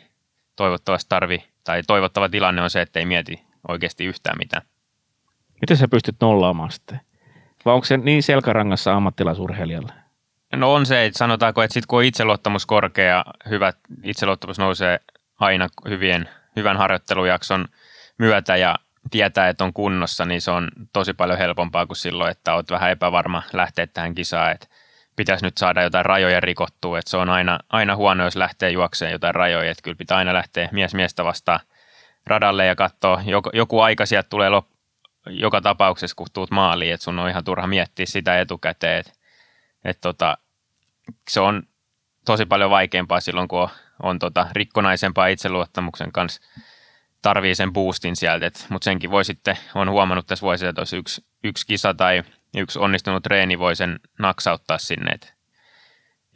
[0.57, 4.63] toivottavasti tarvi, tai toivottava tilanne on se, että ei mieti oikeasti yhtään mitään.
[5.61, 7.01] Miten sä pystyt nollaamaan sitten?
[7.65, 9.93] Vai onko se niin selkärangassa ammattilaisurheilijalle?
[10.57, 15.01] No on se, että sanotaanko, että sitten kun on itseluottamus korkea, hyvät itseluottamus nousee
[15.41, 17.69] aina hyvien, hyvän harjoittelujakson
[18.19, 18.75] myötä ja
[19.11, 22.91] tietää, että on kunnossa, niin se on tosi paljon helpompaa kuin silloin, että olet vähän
[22.91, 24.67] epävarma lähteä tähän kisaan, että
[25.19, 29.13] pitäisi nyt saada jotain rajoja rikottua, että se on aina, aina huono, jos lähtee juokseen
[29.13, 31.61] jotain rajoja, että kyllä pitää aina lähteä mies miestä vastaan
[32.27, 34.67] radalle ja katsoa, joku, joku aika sieltä tulee lop,
[35.27, 39.13] joka tapauksessa, kun tuut maaliin, että sun on ihan turha miettiä sitä etukäteen, että,
[39.85, 40.39] että tota,
[41.29, 41.63] se on
[42.25, 43.69] tosi paljon vaikeampaa silloin, kun on,
[44.03, 46.41] on tota, rikkonaisempaa itseluottamuksen kanssa.
[47.23, 51.25] Tarvii sen boostin sieltä, mutta senkin voi sitten, on huomannut tässä vuosina, että olisi yksi,
[51.45, 52.23] yksi kisa tai
[52.57, 55.29] yksi onnistunut treeni voi sen naksauttaa sinne, että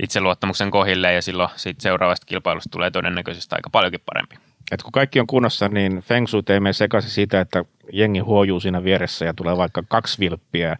[0.03, 4.37] itseluottamuksen kohille ja silloin siitä seuraavasta kilpailusta tulee todennäköisesti aika paljonkin parempi.
[4.71, 8.61] Et kun kaikki on kunnossa, niin Feng Shui ei mene sekaisin siitä, että jengi huojuu
[8.61, 10.77] siinä vieressä ja tulee vaikka kaksi vilppiä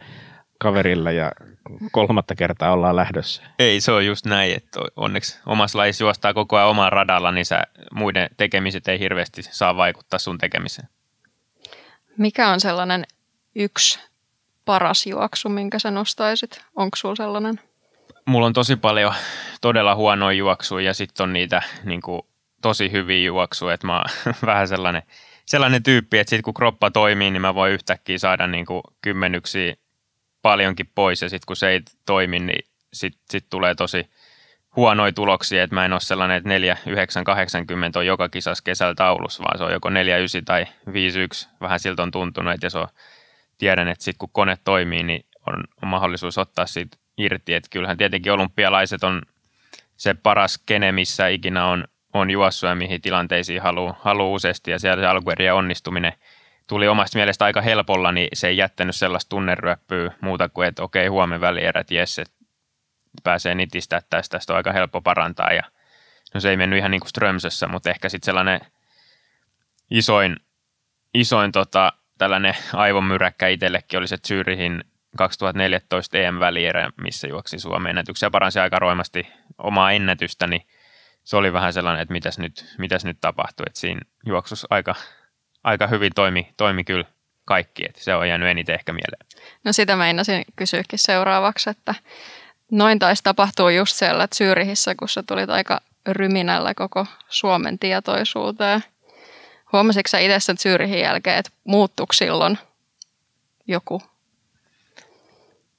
[0.59, 1.31] kaverilla ja
[1.91, 3.43] kolmatta kertaa ollaan lähdössä.
[3.59, 7.45] Ei, se on just näin, että onneksi omassa lajissa juostaa koko ajan omalla radalla, niin
[7.45, 10.87] sä muiden tekemiset ei hirveästi saa vaikuttaa sun tekemiseen.
[12.17, 13.03] Mikä on sellainen
[13.55, 13.99] yksi
[14.65, 16.61] paras juoksu, minkä sä nostaisit?
[16.75, 17.59] Onko sulla sellainen?
[18.25, 19.13] Mulla on tosi paljon
[19.61, 22.21] todella huonoja juoksuja ja sitten on niitä niin kuin,
[22.61, 25.03] tosi hyviä juoksuja, että mä oon vähän sellainen,
[25.45, 29.75] sellainen tyyppi, että sitten kun kroppa toimii, niin mä voin yhtäkkiä saada niin kuin, kymmenyksiä
[30.41, 34.09] paljonkin pois ja sitten kun se ei toimi, niin sitten sit tulee tosi
[34.75, 38.95] huonoja tuloksia, että mä en ole sellainen, että 4, 9, 80 on joka kisas kesällä
[38.95, 41.49] taulussa, vaan se on joko 4, 9 tai 5, 1.
[41.61, 42.87] Vähän siltä on tuntunut, että jos on,
[43.57, 47.53] tiedän, että sitten kun kone toimii, niin on, on mahdollisuus ottaa siitä irti.
[47.53, 49.21] Että kyllähän tietenkin olympialaiset on
[49.97, 54.79] se paras kene, missä ikinä on, on juossut ja mihin tilanteisiin haluaa haluu useasti ja
[54.79, 56.13] siellä se alkuerien onnistuminen
[56.67, 61.07] tuli omasta mielestä aika helpolla, niin se ei jättänyt sellaista tunneryöppyä muuta kuin, että okei,
[61.07, 62.33] huomen välierät, jes, että
[63.23, 65.53] pääsee nitistä, että tästä, tästä on aika helppo parantaa.
[65.53, 65.63] Ja,
[66.33, 68.61] no se ei mennyt ihan niin kuin Strömsössä, mutta ehkä sitten sellainen
[69.91, 70.35] isoin,
[71.13, 74.83] isoin tota, tällainen aivomyräkkä itsellekin oli se Zyrihin
[75.17, 80.67] 2014 EM-välierä, missä juoksi Suomen ennätyksiä paransi aika roimasti omaa ennätystä, niin
[81.23, 83.63] se oli vähän sellainen, että mitäs nyt, mitäs nyt tapahtui.
[83.67, 84.95] Että siinä juoksus aika,
[85.63, 87.05] aika hyvin toimi, toimi kyllä
[87.45, 89.25] kaikki, että se on jäänyt eniten ehkä mieleen.
[89.63, 91.95] No sitä meinasin kysyäkin seuraavaksi, että
[92.71, 98.83] noin taisi tapahtua just siellä Zyrihissä, kun sä tulit aika ryminällä koko Suomen tietoisuuteen.
[99.73, 102.57] Huomasitko sä itse sen Zyrihin jälkeen, että muuttuiko silloin
[103.67, 104.01] joku?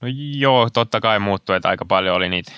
[0.01, 2.53] No joo, totta kai muuttui, että aika paljon oli niitä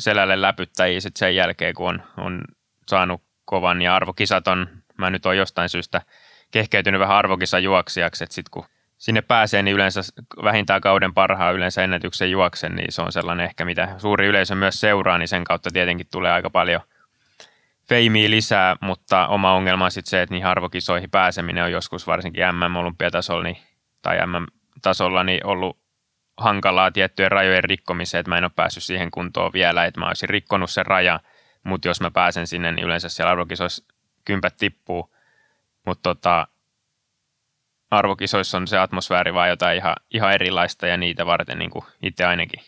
[0.00, 2.42] selälle läpyttäjiä sit sen jälkeen, kun on, on
[2.88, 4.66] saanut kovan ja arvokisat on,
[4.98, 6.02] mä nyt on jostain syystä
[6.50, 8.64] kehkeytynyt vähän arvokisajuoksijaksi, että sitten kun
[8.98, 10.00] sinne pääsee, niin yleensä
[10.42, 14.80] vähintään kauden parhaan yleensä ennätyksen juoksen, niin se on sellainen ehkä, mitä suuri yleisö myös
[14.80, 16.80] seuraa, niin sen kautta tietenkin tulee aika paljon
[17.88, 22.42] feimiä lisää, mutta oma ongelma on sitten se, että niihin arvokisoihin pääseminen on joskus varsinkin
[22.52, 23.58] MM-olympiatasolla niin,
[24.02, 25.78] tai MM-tasolla niin ollut
[26.36, 30.28] hankalaa tiettyjen rajojen rikkomiseen, että mä en ole päässyt siihen kuntoon vielä, että mä olisin
[30.28, 31.20] rikkonut sen raja,
[31.64, 33.84] mutta jos mä pääsen sinne, niin yleensä siellä arvokisoissa
[34.24, 35.14] kympät tippuu,
[35.86, 36.48] mutta tota,
[37.90, 41.70] arvokisoissa on se atmosfääri vaan jotain ihan, ihan erilaista ja niitä varten niin
[42.02, 42.64] itse ainakin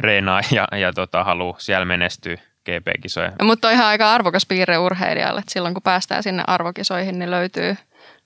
[0.00, 3.32] reenaa ja, ja tota, haluaa siellä menestyä GP-kisoja.
[3.38, 7.30] No, mutta on ihan aika arvokas piirre urheilijalle, että silloin kun päästään sinne arvokisoihin, niin
[7.30, 7.76] löytyy,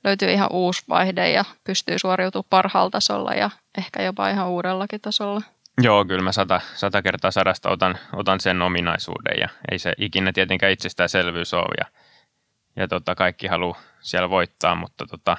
[0.04, 5.42] löytyy ihan uusi vaihde ja pystyy suoriutumaan parhaalla tasolla ja ehkä jopa ihan uudellakin tasolla.
[5.82, 10.32] Joo, kyllä mä sata, sata kertaa sadasta otan, otan sen ominaisuuden ja ei se ikinä
[10.32, 11.84] tietenkään itsestäänselvyys ole ja,
[12.76, 15.36] ja tota, kaikki haluaa siellä voittaa, mutta tota,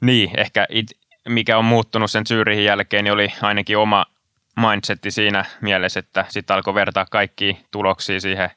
[0.00, 0.86] niin, ehkä it,
[1.28, 4.06] mikä on muuttunut sen Zyrihin jälkeen, niin oli ainakin oma
[4.60, 8.50] mindsetti siinä mielessä, että sitten alkoi vertaa kaikki tuloksia siihen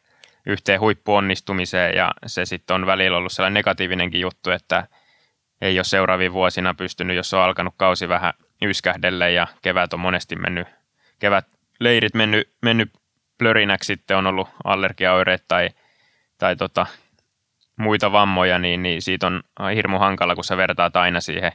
[0.45, 4.87] yhteen huippuonnistumiseen ja se sitten on välillä ollut sellainen negatiivinenkin juttu, että
[5.61, 10.35] ei ole seuraavina vuosina pystynyt, jos on alkanut kausi vähän yskähdelle ja kevät on monesti
[10.35, 10.67] mennyt,
[11.19, 11.47] kevät
[11.79, 12.91] leirit mennyt, mennyt
[13.37, 15.69] plörinäksi, sitten on ollut allergiaoireet tai,
[16.37, 16.85] tai tota,
[17.75, 19.43] muita vammoja, niin, niin siitä on
[19.75, 21.51] hirmu hankala, kun sä vertaat aina siihen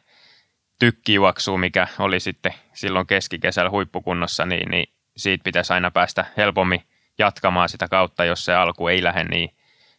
[0.79, 6.83] tykkijuoksuun, mikä oli sitten silloin keskikesällä huippukunnossa, niin, niin siitä pitäisi aina päästä helpommin
[7.19, 9.57] jatkamaan sitä kautta, jos se alku ei lähde niin,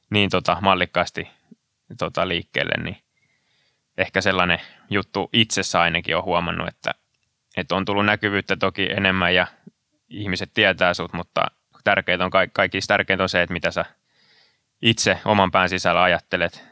[0.09, 1.27] niin tota mallikkaasti
[1.97, 2.97] tota liikkeelle, niin
[3.97, 4.59] ehkä sellainen
[4.89, 6.93] juttu itsessä ainakin on huomannut, että,
[7.57, 9.47] että on tullut näkyvyyttä toki enemmän ja
[10.09, 11.45] ihmiset tietää sut, mutta
[11.83, 13.85] tärkeintä on, kaikista tärkeintä on se, että mitä sä
[14.81, 16.63] itse oman pään sisällä ajattelet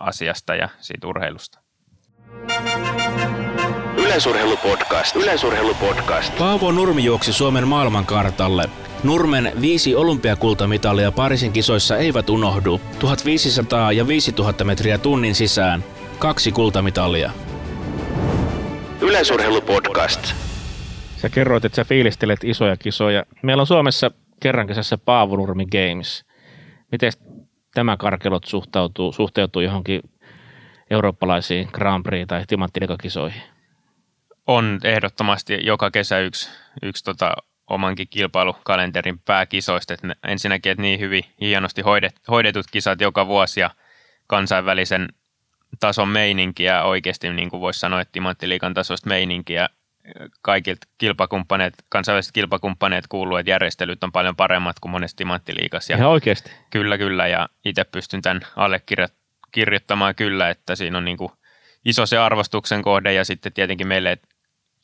[0.00, 1.58] asiasta ja siitä urheilusta.
[4.14, 5.16] Yleisurheilupodcast.
[5.16, 6.38] Yleisurheilupodcast.
[6.38, 8.64] Paavo Nurmi juoksi Suomen maailmankartalle.
[9.04, 12.80] Nurmen viisi olympiakultamitalia Pariisin kisoissa eivät unohdu.
[12.98, 15.84] 1500 ja 5000 metriä tunnin sisään.
[16.18, 17.30] Kaksi kultamitalia.
[19.00, 20.34] Yleisurheilupodcast.
[21.16, 23.24] Sä kerroit, että sä fiilistelet isoja kisoja.
[23.42, 26.24] Meillä on Suomessa kerran kesässä Paavo Nurmi Games.
[26.92, 27.12] Miten
[27.74, 30.00] tämä karkelot suhtautuu, suhteutuu johonkin
[30.90, 33.53] eurooppalaisiin Grand Prix- tai timanttilikakisoihin?
[34.46, 36.50] On ehdottomasti joka kesä yksi,
[36.82, 37.34] yksi tota,
[37.66, 39.94] omankin kilpailukalenterin pääkisoista.
[39.94, 43.70] Että ensinnäkin, että niin hyvin hienosti hoidet, hoidetut kisat joka vuosi ja
[44.26, 45.08] kansainvälisen
[45.80, 49.68] tason meininkiä oikeasti, niin kuin voisi sanoa, että timanttiliikan tasoista meininkiä
[50.42, 55.94] kaikilta kilpakumppaneet, kansainväliset kilpakumppaneet kuuluu, että järjestelyt on paljon paremmat kuin monesti timanttiliikassa.
[55.94, 56.50] Ihan oikeasti?
[56.70, 61.32] Kyllä, kyllä, ja itse pystyn tämän allekirjoittamaan kyllä, että siinä on niin kuin
[61.84, 64.18] iso se arvostuksen kohde, ja sitten tietenkin meille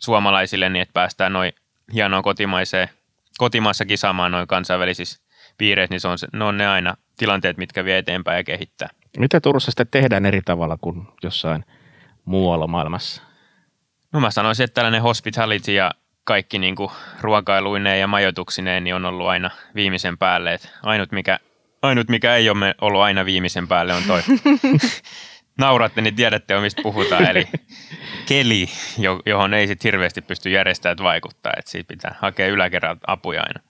[0.01, 1.53] suomalaisille, niin että päästään noin
[1.95, 2.89] hienoon kotimaiseen,
[3.39, 5.23] kotimaassa kisaamaan noin kansainvälisissä
[5.59, 8.89] piireissä, niin se on, ne on ne aina tilanteet, mitkä vie eteenpäin ja kehittää.
[9.19, 11.65] Mitä Turussa sitten tehdään eri tavalla kuin jossain
[12.25, 13.23] muualla maailmassa?
[14.13, 15.91] No mä sanoisin, että tällainen hospitality ja
[16.25, 20.55] kaikki niin kuin ruokailuineen ja majoituksineen niin on ollut aina viimeisen päälle.
[20.55, 21.39] Et ainut, mikä,
[21.83, 24.23] ainut, mikä ei ole ollut aina viimeisen päälle on toi.
[25.61, 27.31] Nauratte, niin tiedätte jo mistä puhutaan.
[27.31, 27.49] Eli
[28.29, 28.69] keli,
[29.27, 31.53] johon ei sitten hirveästi pysty järjestämään vaikuttaa.
[31.59, 33.61] Että siitä pitää hakea yläkerran apuja aina.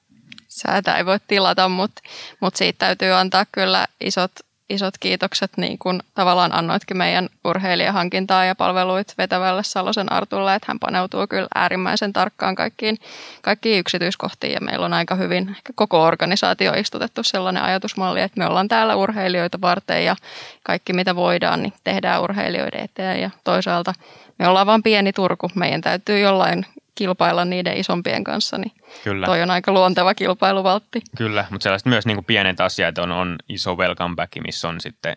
[0.49, 2.03] Säätä ei voi tilata, mutta,
[2.41, 4.33] mutta siitä täytyy antaa kyllä isot,
[4.71, 10.79] isot kiitokset, niin kuin tavallaan annoitkin meidän urheilijahankintaa ja palveluit vetävälle Salosen Artulle, että hän
[10.79, 12.99] paneutuu kyllä äärimmäisen tarkkaan kaikkiin,
[13.43, 18.47] kaikkiin yksityiskohtiin ja meillä on aika hyvin ehkä koko organisaatio istutettu sellainen ajatusmalli, että me
[18.47, 20.17] ollaan täällä urheilijoita varten ja
[20.63, 23.95] kaikki mitä voidaan, niin tehdään urheilijoiden eteen ja toisaalta
[24.39, 26.67] me ollaan vain pieni Turku, meidän täytyy jollain
[27.01, 28.73] kilpailla niiden isompien kanssa, niin
[29.05, 29.27] Kyllä.
[29.27, 31.01] toi on aika luonteva kilpailuvaltti.
[31.17, 34.81] Kyllä, mutta sellaiset myös niin kuin pienet asiat on, on iso welcome back, missä on
[34.81, 35.17] sitten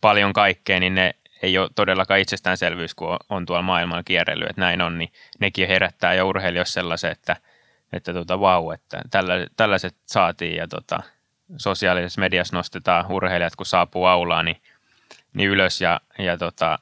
[0.00, 4.82] paljon kaikkea, niin ne ei ole todellakaan itsestäänselvyys, kun on tuolla maailmalla kierrellyt, että näin
[4.82, 7.36] on, niin nekin herättää jo urheilijoissa sellaisen, että,
[7.92, 9.02] että tota, wow, että
[9.56, 11.02] tällaiset saatiin ja tota,
[11.56, 14.62] sosiaalisessa mediassa nostetaan urheilijat, kun saapuu aulaan, niin,
[15.34, 16.78] niin ylös ja, ja tota,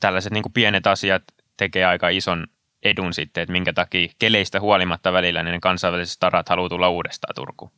[0.00, 1.22] tällaiset niin kuin pienet asiat
[1.56, 2.46] tekee aika ison
[2.82, 7.34] edun sitten, että minkä takia keleistä huolimatta välillä niin ne kansainväliset starat haluaa tulla uudestaan
[7.34, 7.70] Turkuun.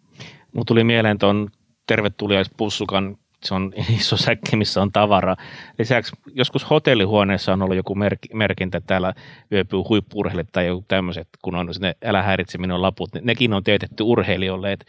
[0.53, 1.51] Mulla tuli mieleen tuon
[1.87, 5.37] tervetuliaispussukan, se on iso säkki, missä on tavara.
[5.79, 7.95] Lisäksi joskus hotellihuoneessa on ollut joku
[8.35, 9.15] merkintä, että täällä
[9.53, 13.11] yöpyy huippurheilijat tai joku tämmöiset, kun on sinne älä häiritse minun laput.
[13.23, 14.85] Nekin on teetetty urheilijoille, että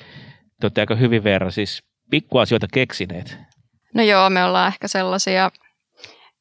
[0.59, 3.37] te olette aika hyvin verran siis pikkuasioita keksineet.
[3.93, 5.51] No joo, me ollaan ehkä sellaisia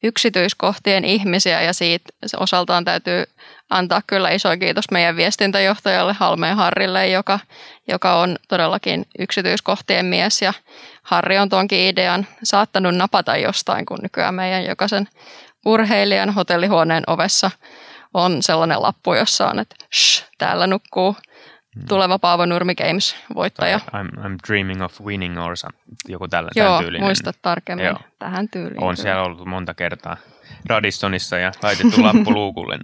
[0.03, 3.25] yksityiskohtien ihmisiä ja siitä osaltaan täytyy
[3.69, 7.39] antaa kyllä iso kiitos meidän viestintäjohtajalle Halmeen Harrille, joka,
[7.87, 10.53] joka on todellakin yksityiskohtien mies ja
[11.03, 15.07] Harri on tuonkin idean saattanut napata jostain, kun nykyään meidän jokaisen
[15.65, 17.51] urheilijan hotellihuoneen ovessa
[18.13, 21.15] on sellainen lappu, jossa on, että Shh, täällä nukkuu.
[21.89, 23.77] Tuleva Paavo Nurmi Games voittaja.
[23.77, 27.05] I'm, I'm dreaming of winning or some, joku tällä, Joo, tyylinen.
[27.05, 27.97] muistat tarkemmin Joo.
[28.19, 28.83] tähän tyyliin.
[28.83, 30.17] On siellä ollut monta kertaa
[30.65, 32.79] Radissonissa ja laitettu lappu luukulle.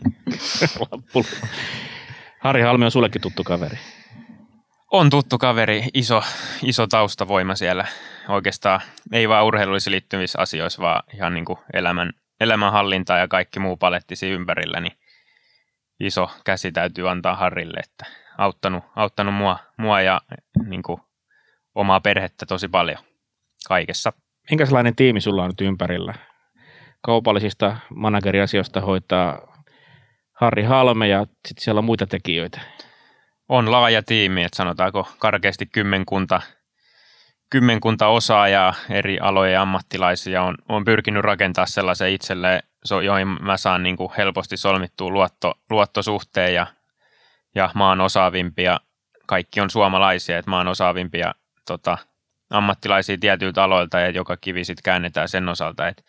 [0.92, 1.26] lappu.
[2.40, 3.78] Harri Halmi on sullekin tuttu kaveri.
[4.92, 6.24] On tuttu kaveri, iso,
[6.64, 7.86] iso taustavoima siellä.
[8.30, 13.78] Oikeastaan ei vaan urheilullisiin liittyvissä asioissa, vaan ihan niin kuin elämän, elämänhallinta ja kaikki muu
[13.78, 14.94] palettisi ympärillä, niin
[16.00, 18.06] iso käsi täytyy antaa Harrille, että
[18.40, 20.22] auttanut, auttanut mua, mua ja
[20.66, 21.02] niin kuin,
[21.76, 22.98] omaa perhettä tosi paljon
[23.68, 24.14] kaikessa.
[24.50, 26.14] Minkälainen tiimi sulla on nyt ympärillä?
[27.02, 29.50] Kaupallisista manageriasioista hoitaa
[30.34, 32.62] Harri Halme ja sitten siellä on muita tekijöitä.
[33.50, 36.42] On laaja tiimi, että sanotaanko karkeasti kymmenkunta,
[37.50, 42.64] kymmenkunta osaajaa eri alojen ammattilaisia on, on pyrkinyt rakentaa sellaisen itselle,
[43.04, 46.68] joihin mä saan niin kuin helposti solmittua luotto, luottosuhteen ja
[47.56, 48.80] ja maan osaavimpia,
[49.26, 51.36] kaikki on suomalaisia, että maan osaavimpia
[51.68, 51.98] tota,
[52.50, 56.04] ammattilaisia tietyiltä aloilta ja joka kivi sitten käännetään sen osalta, että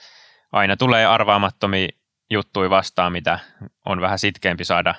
[0.53, 1.89] aina tulee arvaamattomia
[2.31, 3.39] juttuja vastaan, mitä
[3.87, 4.95] on vähän sitkeämpi saada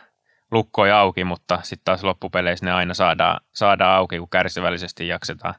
[0.51, 5.55] lukkoja auki, mutta sitten taas loppupeleissä ne aina saadaan, saadaan auki, kun kärsivällisesti jaksetaan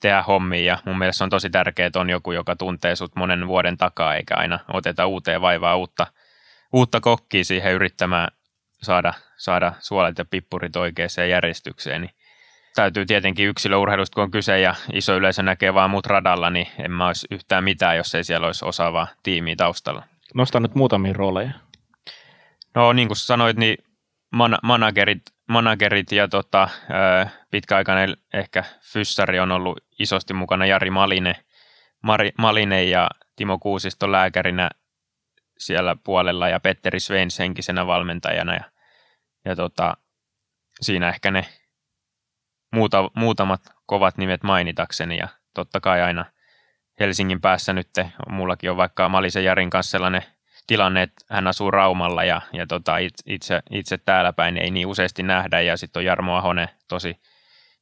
[0.00, 0.64] tehdä hommia.
[0.64, 4.14] Ja mun mielestä on tosi tärkeää, että on joku, joka tuntee sut monen vuoden takaa,
[4.14, 6.06] eikä aina oteta uuteen vaivaa uutta,
[6.72, 8.28] uutta kokkia siihen yrittämään
[8.84, 12.14] saada, saada suolet ja pippurit oikeaan järjestykseen, niin
[12.74, 16.90] täytyy tietenkin yksilöurheilusta, kun on kyse ja iso yleisö näkee vaan muut radalla, niin en
[16.90, 20.02] mä olisi yhtään mitään, jos ei siellä olisi osaavaa tiimiä taustalla.
[20.34, 21.50] Nostan nyt muutamia rooleja.
[22.74, 23.76] No niin kuin sanoit, niin
[24.30, 26.68] man- managerit, managerit ja tota,
[27.50, 31.34] pitkäaikainen ehkä fyssari on ollut isosti mukana Jari Malinen,
[32.02, 34.70] Mari, Malinen ja Timo Kuusisto lääkärinä
[35.58, 38.64] siellä puolella ja Petteri Sveins henkisenä valmentajana ja
[39.44, 39.96] ja tota,
[40.80, 41.46] siinä ehkä ne
[42.72, 45.18] muuta, muutamat kovat nimet mainitakseni.
[45.18, 46.24] Ja totta kai aina
[47.00, 47.88] Helsingin päässä nyt,
[48.28, 50.22] mullakin on vaikka Malisen Jarin kanssa sellainen
[50.66, 55.22] tilanne, että hän asuu Raumalla ja, ja tota, itse, itse täällä päin ei niin useasti
[55.22, 55.60] nähdä.
[55.60, 57.20] Ja sitten on Jarmo Ahonen tosi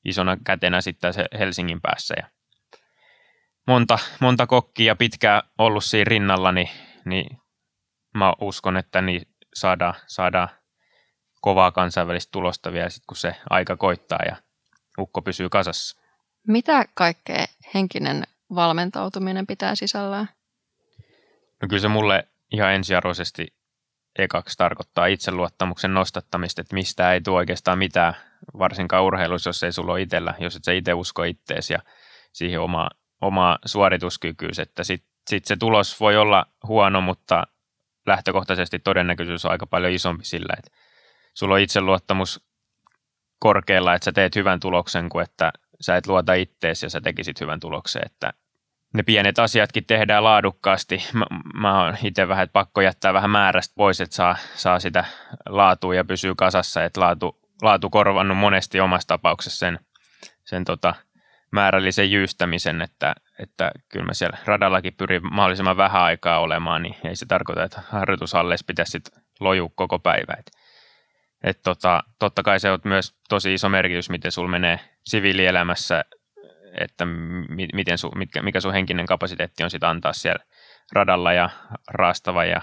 [0.05, 2.14] isona kätenä sitten Helsingin päässä.
[2.16, 2.31] Ja
[3.66, 6.68] monta, monta kokkia pitkään ollut siinä rinnalla, niin,
[7.05, 7.38] niin
[8.14, 9.22] mä uskon, että niin
[9.55, 10.48] saadaan, saadaan
[11.43, 14.37] kovaa kansainvälistä tulosta vielä sit, kun se aika koittaa ja
[14.99, 16.01] ukko pysyy kasassa.
[16.49, 18.23] Mitä kaikkea henkinen
[18.55, 20.29] valmentautuminen pitää sisällään?
[21.63, 23.55] No kyllä se mulle ihan ensiarvoisesti
[24.19, 28.15] ekaksi tarkoittaa itseluottamuksen nostattamista, että mistä ei tule oikeastaan mitään,
[28.59, 31.79] varsinkaan urheilussa, jos ei sulla ole itsellä, jos et sä itse usko itteesi ja
[32.33, 37.43] siihen oma, oma suorituskykyys, että sitten sit se tulos voi olla huono, mutta
[38.07, 40.71] lähtökohtaisesti todennäköisyys on aika paljon isompi sillä, että
[41.35, 42.45] sulla on itseluottamus
[43.39, 47.41] korkealla, että sä teet hyvän tuloksen, kuin että sä et luota ittees ja sä tekisit
[47.41, 48.33] hyvän tuloksen, että
[48.95, 51.05] ne pienet asiatkin tehdään laadukkaasti.
[51.13, 55.05] Mä, mä oon itse vähän, että pakko jättää vähän määrästä pois, että saa, saa sitä
[55.49, 59.79] laatua ja pysyy kasassa, että laatu, laatu korvannut monesti omassa tapauksessa sen,
[60.45, 60.95] sen tota,
[61.51, 67.17] määrällisen jyystämisen, että, että kyllä mä siellä radallakin pyrin mahdollisimman vähän aikaa olemaan, niin ei
[67.17, 69.11] se tarkoita, että harjoitushalleissa pitäisi sit
[69.41, 70.35] lojua koko päivä.
[70.39, 70.51] Et,
[71.45, 76.05] et tota, totta kai se on myös tosi iso merkitys, miten sul menee siviilielämässä,
[76.81, 77.05] että
[77.49, 80.45] mi, miten su, mitkä, mikä sun henkinen kapasiteetti on sitten antaa siellä
[80.93, 81.51] radalla ja
[81.90, 82.63] raastava ja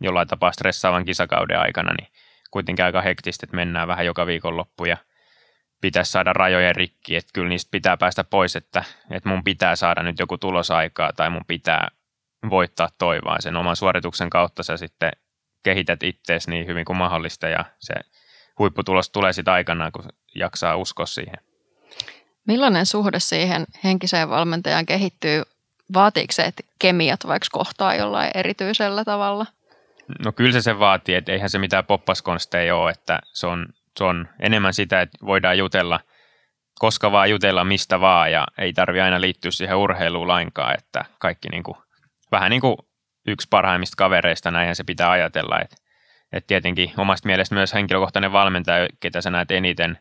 [0.00, 2.08] jollain tapaa stressaavan kisakauden aikana, niin
[2.50, 4.96] kuitenkin aika hektistä, että mennään vähän joka viikonloppu ja
[5.80, 10.02] pitäisi saada rajojen rikki, että kyllä niistä pitää päästä pois, että, että mun pitää saada
[10.02, 11.88] nyt joku tulosaikaa tai mun pitää
[12.50, 13.40] voittaa toivoa.
[13.40, 15.12] Sen oman suorituksen kautta sä sitten
[15.62, 17.94] kehität ittees niin hyvin kuin mahdollista ja se
[18.58, 20.04] huipputulos tulee sitten aikanaan, kun
[20.34, 21.36] jaksaa uskoa siihen.
[22.46, 25.42] Millainen suhde siihen henkiseen valmentajaan kehittyy?
[25.94, 29.46] Vaatiiko se, että kemiat vaikka kohtaa jollain erityisellä tavalla?
[30.24, 34.04] No kyllä se se vaatii, että eihän se mitään poppaskonsteja ole, että se on, se
[34.04, 36.00] on enemmän sitä, että voidaan jutella,
[36.78, 41.48] koska vaan jutella mistä vaan ja ei tarvi aina liittyä siihen urheiluun lainkaan, että kaikki
[41.48, 41.76] niin kuin,
[42.32, 42.76] vähän niin kuin
[43.26, 45.76] yksi parhaimmista kavereista, näinhän se pitää ajatella, että,
[46.32, 49.98] että tietenkin omasta mielestä myös henkilökohtainen valmentaja, ketä sä näet eniten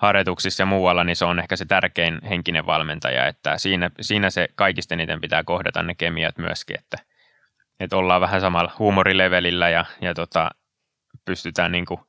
[0.00, 4.48] harjoituksissa ja muualla, niin se on ehkä se tärkein henkinen valmentaja, että siinä, siinä se
[4.54, 6.96] kaikista eniten pitää kohdata ne kemiat myöskin, että–
[7.80, 10.50] että ollaan vähän samalla huumorilevelillä ja, ja tota,
[11.24, 12.00] pystytään niin kuin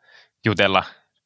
[0.46, 0.84] jutella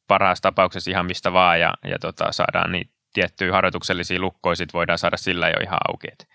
[0.08, 4.98] parhaassa tapauksessa ihan mistä vaan ja, ja tota, saadaan niitä tiettyjä harjoituksellisia lukkoja, sit voidaan
[4.98, 6.08] saada sillä jo ihan auki.
[6.12, 6.28] Et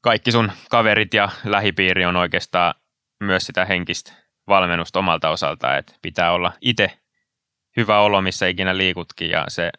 [0.00, 2.74] kaikki sun kaverit ja lähipiiri on oikeastaan
[3.20, 4.12] myös sitä henkistä
[4.48, 6.98] valmennusta omalta osalta, että pitää olla itse
[7.76, 9.70] hyvä olo, missä ikinä liikutkin ja se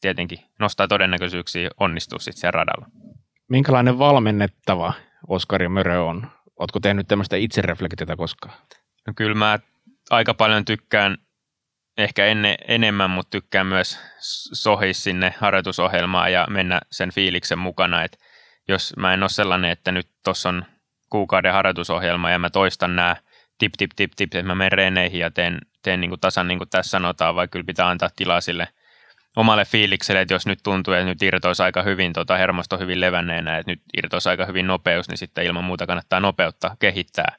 [0.00, 2.86] tietenkin nostaa todennäköisyyksiä onnistua sitten siellä radalla.
[3.48, 4.92] Minkälainen valmennettava
[5.28, 6.30] Oskari Mörö on?
[6.58, 8.54] Oletko tehnyt tämmöistä itsereflektiota koskaan?
[9.06, 9.58] No kyllä mä
[10.10, 11.18] aika paljon tykkään,
[11.98, 14.00] ehkä enne, enemmän, mutta tykkään myös
[14.52, 18.18] sohia sinne harjoitusohjelmaan ja mennä sen fiiliksen mukana, että
[18.68, 20.64] jos mä en ole sellainen, että nyt tuossa on
[21.10, 23.16] kuukauden harjoitusohjelma ja mä toistan nämä
[23.58, 26.58] tip, tip, tip, tip, että mä menen reeneihin ja teen, teen niin kuin tasan niin
[26.58, 28.68] kuin tässä sanotaan, vai kyllä pitää antaa tilaa sille
[29.36, 33.58] omalle fiilikselle, että jos nyt tuntuu, että nyt irtoisi aika hyvin, tota, hermosto hyvin levänneenä,
[33.58, 37.36] että nyt irtoisi aika hyvin nopeus, niin sitten ilman muuta kannattaa nopeutta kehittää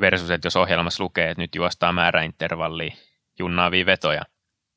[0.00, 2.96] versus, että jos ohjelmassa lukee, että nyt juostaa määräintervallia
[3.38, 4.22] junnaavia vetoja,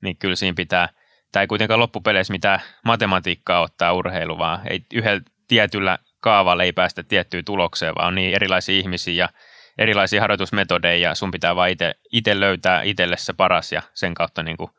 [0.01, 0.89] niin kyllä siinä pitää,
[1.32, 7.04] tämä ei kuitenkaan loppupeleissä mitään matematiikkaa ottaa urheilu, vaan ei yhdellä tietyllä kaavalla ei päästä
[7.04, 9.30] tiettyyn tulokseen, vaan on niin erilaisia ihmisiä ja
[9.78, 11.70] erilaisia harjoitusmetodeja ja sun pitää vaan
[12.12, 14.72] itse löytää itselle se paras ja sen kautta niin kuin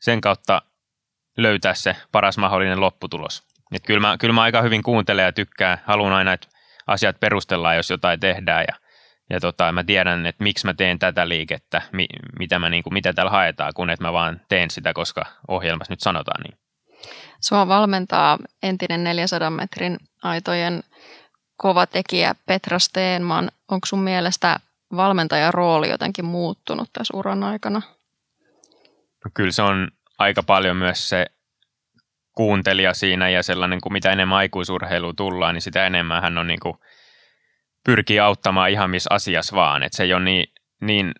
[0.00, 0.62] sen kautta
[1.36, 3.42] löytää se paras mahdollinen lopputulos.
[3.72, 6.48] Et kyllä, mä, kyllä mä aika hyvin kuuntelen ja tykkään, haluan aina, että
[6.86, 8.74] asiat perustellaan, jos jotain tehdään ja,
[9.30, 12.06] ja tota, mä tiedän, että miksi mä teen tätä liikettä, mi,
[12.38, 15.92] mitä, mä, niin kuin, mitä täällä haetaan, kun että mä vaan teen sitä, koska ohjelmassa
[15.92, 16.65] nyt sanotaan niin.
[17.40, 20.82] Sua valmentaa entinen 400 metrin aitojen
[21.56, 23.50] kova tekijä Petra Steenman.
[23.68, 24.60] Onko sun mielestä
[24.96, 27.82] valmentajan rooli jotenkin muuttunut tässä uran aikana?
[29.24, 29.88] No kyllä se on
[30.18, 31.26] aika paljon myös se
[32.32, 36.60] kuuntelija siinä ja sellainen, kuin mitä enemmän aikuisurheilu tullaan, niin sitä enemmän hän on niin
[36.60, 36.78] kuin,
[37.84, 39.82] pyrkii auttamaan ihan missä asiassa vaan.
[39.82, 40.46] Että se ei ole niin,
[40.80, 41.14] niin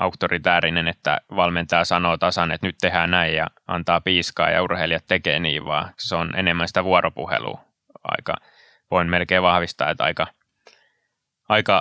[0.00, 5.38] auktoritäärinen, että valmentaja sanoo tasan, että nyt tehdään näin ja antaa piiskaa ja urheilijat tekee
[5.38, 7.60] niin, vaan se on enemmän sitä vuoropuhelua.
[8.04, 8.34] Aika,
[8.90, 10.26] voin melkein vahvistaa, että aika,
[11.48, 11.80] aika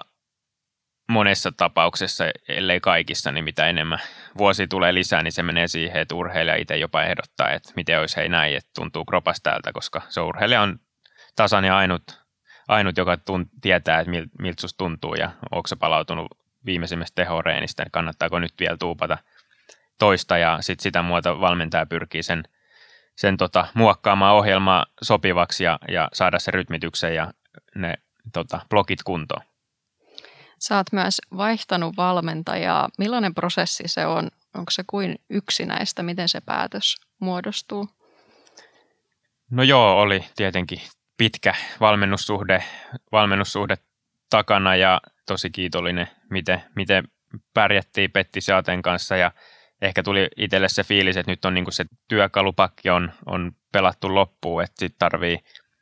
[1.09, 3.99] monessa tapauksessa, ellei kaikissa, niin mitä enemmän
[4.37, 8.17] vuosi tulee lisää, niin se menee siihen, että urheilija itse jopa ehdottaa, että miten olisi
[8.17, 10.79] hei näin, että tuntuu kropas täältä, koska se urheilija on
[11.35, 12.03] tasan ja ainut,
[12.67, 16.27] ainut joka tunt, tietää, että mil, miltä susta tuntuu ja onko se palautunut
[16.65, 19.17] viimeisimmästä tehoreenistä, niin kannattaako nyt vielä tuupata
[19.99, 22.43] toista ja sitten sitä muuta valmentaja pyrkii sen,
[23.15, 27.33] sen tota, muokkaamaan ohjelmaa sopivaksi ja, ja saada se rytmityksen ja
[27.75, 27.93] ne
[28.33, 29.41] tota, blokit kuntoon.
[30.71, 32.89] Oot myös vaihtanut valmentajaa.
[32.97, 34.29] Millainen prosessi se on?
[34.55, 36.03] Onko se kuin yksinäistä?
[36.03, 37.89] Miten se päätös muodostuu?
[39.51, 40.81] No joo, oli tietenkin
[41.17, 42.63] pitkä valmennussuhde,
[43.11, 43.77] valmennussuhde
[44.29, 47.03] takana ja tosi kiitollinen, miten, miten
[47.53, 49.31] pärjättiin Petti Saaten kanssa ja
[49.81, 54.63] ehkä tuli itselle se fiilis, että nyt on niin se työkalupakki on, on pelattu loppuun,
[54.63, 55.39] että sitten tarvii,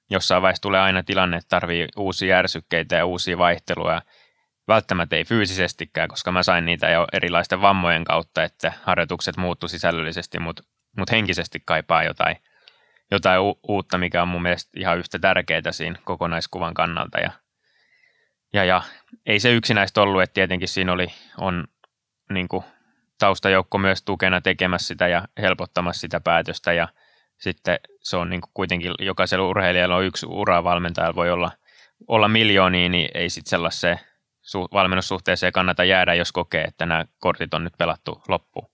[0.09, 4.01] jossain vaiheessa tulee aina tilanne, että tarvii uusia ärsykkeitä ja uusia vaihteluja
[4.67, 10.39] välttämättä ei fyysisestikään, koska mä sain niitä jo erilaisten vammojen kautta, että harjoitukset muuttu sisällöllisesti,
[10.39, 10.63] mutta
[10.97, 12.37] mut henkisesti kaipaa jotain,
[13.11, 17.19] jotain u- uutta, mikä on mun mielestä ihan yhtä tärkeää siinä kokonaiskuvan kannalta.
[17.19, 17.31] Ja,
[18.53, 18.81] ja, ja
[19.25, 21.67] ei se yksinäistä ollut, että tietenkin siinä oli, on
[22.29, 22.63] niin kuin,
[23.19, 26.87] taustajoukko myös tukena tekemässä sitä ja helpottamassa sitä päätöstä ja
[27.37, 31.51] sitten se on niin kuin kuitenkin jokaisella urheilijalla on yksi uravalmentajalla voi olla,
[32.07, 33.99] olla miljoonia, niin ei sitten sellaiseen
[34.41, 38.69] su- valmennussuhteeseen kannata jäädä, jos kokee, että nämä kortit on nyt pelattu loppuun.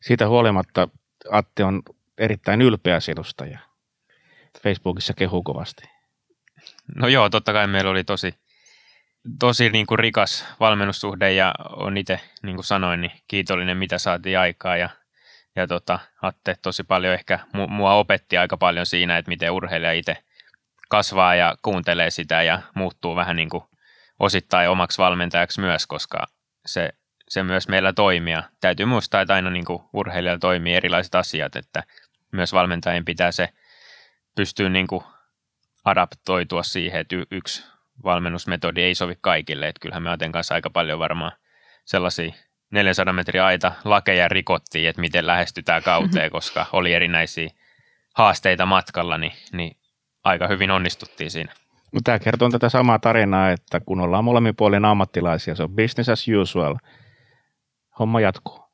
[0.00, 0.88] Siitä huolimatta
[1.30, 1.82] Atte on
[2.18, 3.58] erittäin ylpeä sinusta ja
[4.62, 5.82] Facebookissa kehuu kovasti.
[6.96, 8.34] No joo, totta kai meillä oli tosi,
[9.40, 14.38] tosi niin kuin rikas valmennussuhde ja on itse, niin kuin sanoin, niin kiitollinen, mitä saatiin
[14.38, 14.88] aikaa ja,
[15.56, 20.16] ja tota, Atte tosi paljon ehkä mua opetti aika paljon siinä, että miten urheilija itse
[20.88, 23.64] kasvaa ja kuuntelee sitä ja muuttuu vähän niin kuin
[24.18, 26.26] osittain omaksi valmentajaksi myös, koska
[26.66, 26.90] se,
[27.28, 28.34] se myös meillä toimii.
[28.60, 31.82] Täytyy muistaa, että aina niin kuin urheilijalla toimii erilaiset asiat, että
[32.32, 33.48] myös valmentajien pitää se
[34.36, 35.04] pystyä niin kuin
[35.84, 37.66] adaptoitua siihen, että yksi
[38.04, 39.68] valmennusmetodi ei sovi kaikille.
[39.68, 41.32] Että kyllähän me Aten kanssa aika paljon varmaan
[41.84, 42.32] sellaisia
[42.70, 47.50] 400 metriä aita lakeja rikottiin, että miten lähestytään kauteen, koska oli erinäisiä
[48.14, 49.76] haasteita matkalla, niin, niin
[50.24, 51.52] aika hyvin onnistuttiin siinä.
[51.92, 56.08] No, tämä kertoo tätä samaa tarinaa, että kun ollaan molemmin puolin ammattilaisia, se on business
[56.08, 56.76] as usual.
[57.98, 58.64] Homma jatkuu.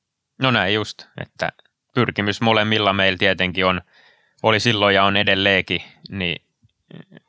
[0.42, 1.52] No näin just, että
[1.94, 3.80] pyrkimys molemmilla meillä tietenkin on,
[4.42, 6.45] oli silloin ja on edelleenkin, niin,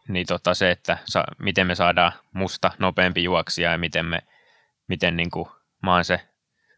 [0.07, 4.19] niin tota se, että sa, miten me saadaan musta nopeampi juoksija ja miten, me,
[4.87, 5.49] miten niin kuin,
[5.83, 6.27] mä oon se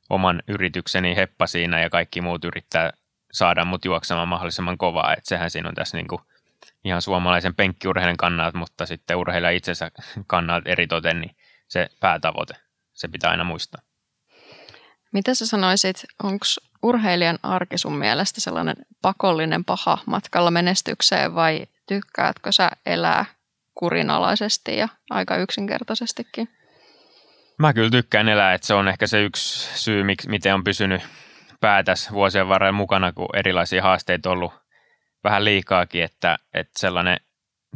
[0.10, 2.92] oman yritykseni heppa siinä ja kaikki muut yrittää
[3.32, 6.22] saada mut juoksemaan mahdollisimman kovaa, että sehän siinä on tässä niin kuin
[6.84, 9.92] ihan suomalaisen penkkiurheilijan kannalta, mutta sitten urheilija itsensä
[10.28, 11.36] kannalta eritoten, niin
[11.68, 12.54] se päätavoite,
[12.94, 13.82] se pitää aina muistaa.
[15.12, 16.46] Mitä sä sanoisit, onko
[16.84, 23.26] urheilijan arki sun mielestä sellainen pakollinen paha matkalla menestykseen vai tykkäätkö sä elää
[23.76, 26.50] kurinalaisesti ja aika yksinkertaisestikin?
[27.60, 31.02] Mä kyllä tykkään elää, että se on ehkä se yksi syy, miten on pysynyt
[31.62, 34.54] päätäs vuosien varrella mukana, kun erilaisia haasteita on ollut
[35.24, 37.18] vähän liikaakin, että, että sellainen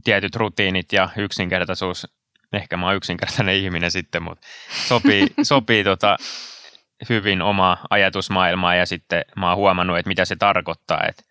[0.04, 2.08] tietyt rutiinit ja yksinkertaisuus,
[2.54, 4.47] ehkä mä oon yksinkertainen ihminen sitten, mutta
[4.88, 6.18] sopii, sopii tota
[7.10, 11.24] hyvin oma ajatusmaailmaa ja sitten mä oon huomannut, että mitä se tarkoittaa, että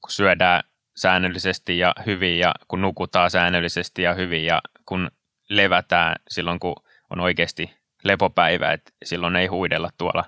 [0.00, 0.62] kun syödään
[0.96, 5.10] säännöllisesti ja hyvin ja kun nukutaan säännöllisesti ja hyvin ja kun
[5.48, 6.76] levätään silloin, kun
[7.10, 10.24] on oikeasti lepopäivä, että silloin ei huidella tuolla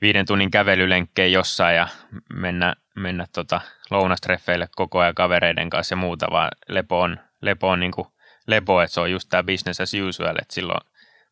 [0.00, 1.88] viiden tunnin kävelylenkkeen jossain ja
[2.34, 3.60] mennä, mennä tota
[3.90, 8.08] lounastreffeille koko ajan kavereiden kanssa ja muuta, vaan lepo on, lepo on niin kuin
[8.46, 10.80] lepo, että se on just tämä business as usual, että silloin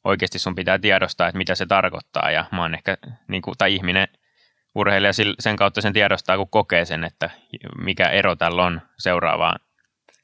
[0.05, 2.31] oikeasti sun pitää tiedostaa, että mitä se tarkoittaa.
[2.31, 2.97] Ja mä oon ehkä,
[3.29, 4.09] niin kuin, tai ihminen,
[4.75, 7.31] urheilija sen kautta sen tiedostaa, kun kokee sen, että
[7.79, 9.61] mikä ero tällä on seuraavaan.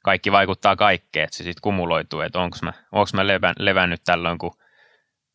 [0.05, 4.39] Kaikki vaikuttaa kaikkeen, että se sitten kumuloituu, että onko mä, onko mä levän, levännyt tällöin,
[4.39, 4.53] kun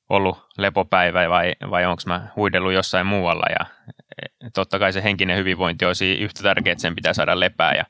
[0.09, 3.45] ollut lepopäivä vai, vai onko mä huidellut jossain muualla.
[3.59, 3.65] Ja
[4.21, 7.73] e, totta kai se henkinen hyvinvointi olisi yhtä tärkeää, että sen pitää saada lepää.
[7.73, 7.85] Ja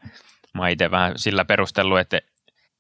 [0.54, 2.22] mä itse vähän sillä perustellut, että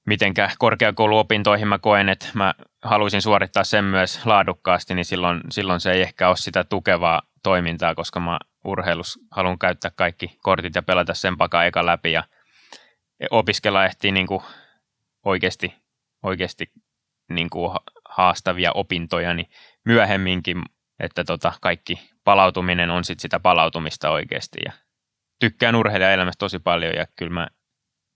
[0.06, 2.54] mitenkä korkeakouluopintoihin mä koen, että mä
[2.84, 7.96] haluaisin suorittaa sen myös laadukkaasti, niin silloin, silloin se ei ehkä ole sitä tukevaa toimintaa,
[7.96, 12.24] koska mä urheilus haluan käyttää kaikki kortit ja pelata sen pakaa eka läpi ja
[13.32, 14.44] opiskella ehtii niin kuin
[15.26, 15.76] oikeasti,
[16.24, 16.72] oikeasti
[17.30, 17.78] niin kuin
[18.10, 19.50] haastavia opintoja, niin
[19.86, 20.62] myöhemminkin,
[21.00, 24.60] että tota, kaikki palautuminen on sit sitä palautumista oikeasti.
[24.66, 24.72] Ja
[25.40, 27.48] tykkään urheilijaelämästä tosi paljon ja kyllä mä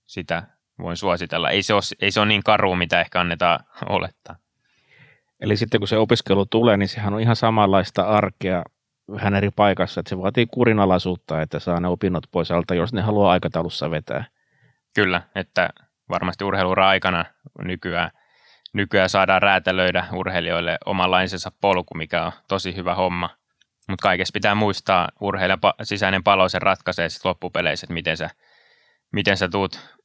[0.05, 0.43] sitä
[0.79, 1.49] voin suositella.
[1.49, 3.59] Ei se ole, ei se ole niin karu, mitä ehkä annetaan
[3.89, 4.35] olettaa.
[5.39, 8.63] Eli sitten kun se opiskelu tulee, niin sehän on ihan samanlaista arkea
[9.11, 13.01] vähän eri paikassa, että se vaatii kurinalaisuutta, että saa ne opinnot pois alta, jos ne
[13.01, 14.25] haluaa aikataulussa vetää.
[14.95, 15.69] Kyllä, että
[16.09, 17.25] varmasti urheiluura aikana
[17.63, 18.11] nykyään
[18.73, 23.29] nykyään saadaan räätälöidä urheilijoille omanlaisensa polku, mikä on tosi hyvä homma.
[23.89, 28.29] Mutta kaikessa pitää muistaa, urheilijan sisäinen palo se ratkaisee sitten loppupeleissä, että miten sä,
[29.11, 29.97] miten sä tuut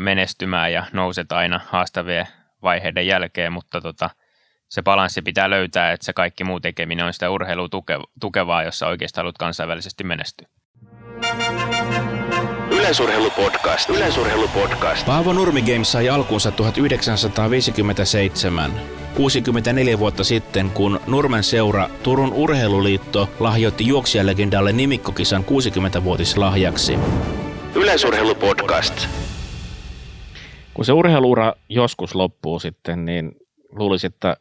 [0.00, 2.26] menestymään ja nouset aina haastavien
[2.62, 4.10] vaiheiden jälkeen, mutta tota,
[4.68, 7.68] se balanssi pitää löytää, että se kaikki muu tekeminen on sitä urheilua
[8.20, 10.48] tukevaa, jossa oikeasti haluat kansainvälisesti menestyä.
[12.70, 13.90] Yleisurheilupodcast.
[13.90, 15.06] Yleisurheilupodcast.
[15.06, 18.72] Paavo Nurmi Games sai alkunsa 1957.
[19.14, 26.98] 64 vuotta sitten, kun Nurmen seura Turun Urheiluliitto lahjoitti juoksijalegendalle nimikkokisan 60-vuotislahjaksi.
[27.74, 29.08] Yleisurheilupodcast.
[30.74, 33.32] Kun se urheiluura joskus loppuu sitten, niin
[33.72, 34.36] luulisin, että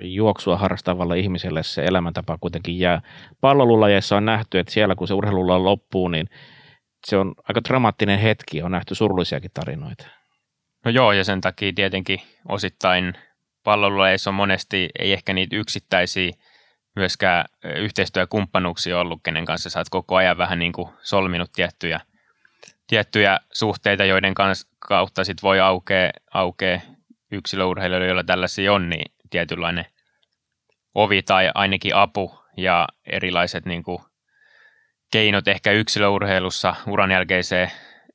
[0.00, 3.02] juoksua harrastavalle ihmiselle se elämäntapa kuitenkin jää.
[3.40, 6.26] Pallolulajeissa on nähty, että siellä kun se urheilulla loppuu, niin
[7.06, 10.06] se on aika dramaattinen hetki, on nähty surullisiakin tarinoita.
[10.84, 13.14] No joo, ja sen takia tietenkin osittain
[13.64, 16.32] pallolueissa on monesti, ei ehkä niitä yksittäisiä
[16.96, 17.44] myöskään
[17.76, 22.00] yhteistyökumppanuuksia ollut, kenen kanssa sä oot koko ajan vähän niin kuin solminut tiettyjä,
[22.86, 26.80] tiettyjä suhteita, joiden kans, kautta sit voi aukea, aukea
[27.32, 29.86] yksilöurheilijoille, joilla tällaisia on, niin tietynlainen
[30.94, 33.98] ovi tai ainakin apu ja erilaiset niin kuin,
[35.12, 37.70] keinot ehkä yksilöurheilussa uran jälkeiseen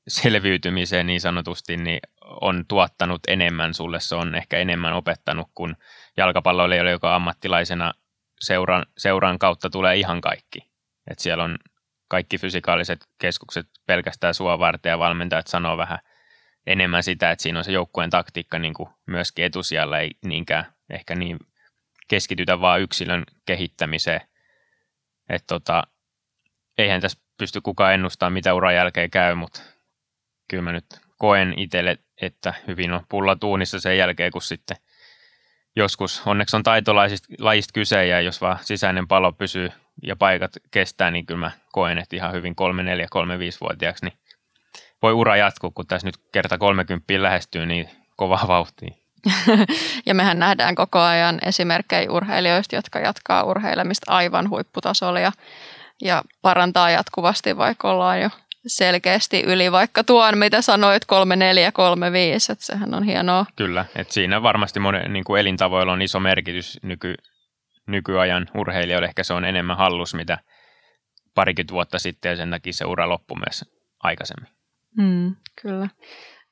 [0.07, 1.99] selviytymiseen niin sanotusti, niin
[2.41, 5.75] on tuottanut enemmän sulle, se on ehkä enemmän opettanut kuin
[6.17, 7.93] jalkapalloilijalle, joka ammattilaisena
[8.39, 10.59] seuran, seuran kautta tulee ihan kaikki.
[11.11, 11.57] Et siellä on
[12.07, 15.99] kaikki fysikaaliset keskukset pelkästään sua varten ja valmentajat sanoo vähän
[16.67, 21.15] enemmän sitä, että siinä on se joukkueen taktiikka niin kuin myöskin etusijalla, ei niinkään ehkä
[21.15, 21.39] niin
[22.07, 24.21] keskitytä vaan yksilön kehittämiseen.
[25.29, 25.83] Että tota,
[26.77, 29.61] eihän tässä pysty kukaan ennustamaan, mitä uran jälkeen käy, mutta
[30.49, 30.85] kyllä mä nyt
[31.17, 34.77] koen itselle, että hyvin on pulla tuunissa sen jälkeen, kun sitten
[35.75, 39.69] joskus, onneksi on taitolaisista lajista kyse ja jos vaan sisäinen palo pysyy
[40.03, 44.19] ja paikat kestää, niin kyllä mä koen, että ihan hyvin 3, 4, 3, 5-vuotiaaksi, niin
[45.01, 49.04] voi ura jatkuu, kun tässä nyt kerta 30 lähestyy, niin kovaa vauhtia.
[50.05, 55.31] Ja mehän nähdään koko ajan esimerkkejä urheilijoista, jotka jatkaa urheilemista aivan huipputasolla ja,
[56.01, 58.29] ja parantaa jatkuvasti, vaikka ollaan jo
[58.67, 63.45] selkeästi yli vaikka tuon, mitä sanoit, 3-4, 3-5, että sehän on hienoa.
[63.55, 67.15] Kyllä, että siinä varmasti monen, niin kuin elintavoilla on iso merkitys nyky,
[67.87, 70.37] nykyajan urheilijoille, ehkä se on enemmän hallus, mitä
[71.35, 73.65] parikymmentä vuotta sitten ja sen takia se ura loppui myös
[74.03, 74.49] aikaisemmin.
[74.97, 75.89] Mm, kyllä.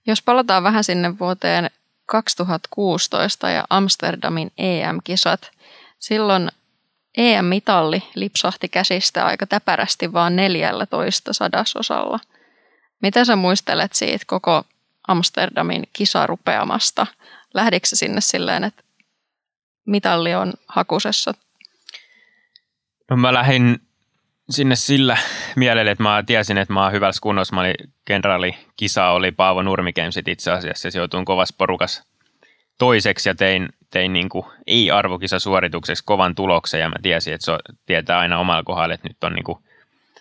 [0.08, 1.70] Jos palataan vähän sinne vuoteen
[2.14, 5.52] 2016 ja Amsterdamin EM-kisat,
[6.00, 6.52] silloin
[7.18, 12.20] EM-mitalli lipsahti käsistä aika täpärästi vaan 14 sadasosalla.
[13.02, 14.64] Mitä sä muistelet siitä koko
[15.08, 17.08] Amsterdamin kisarupeamasta?
[17.54, 18.84] Lähdikö sinne silleen, että
[19.86, 21.34] mitalli on hakusessa?
[23.10, 23.82] No mä lähdin
[24.50, 25.18] sinne sillä
[25.56, 27.56] mielellä, että mä tiesin, että mä oon hyvässä kunnossa.
[27.56, 27.76] Mä olin
[28.06, 30.92] kenraali kisa oli Paavo Nurmikemsit itse asiassa.
[30.92, 32.04] Se joutuin kovassa porukas
[32.80, 38.20] toiseksi ja tein, tein niin kuin ei-arvokisasuoritukseksi kovan tuloksen ja mä tiesin, että se tietää
[38.20, 39.58] aina omalla kohdalla, että nyt on niin kuin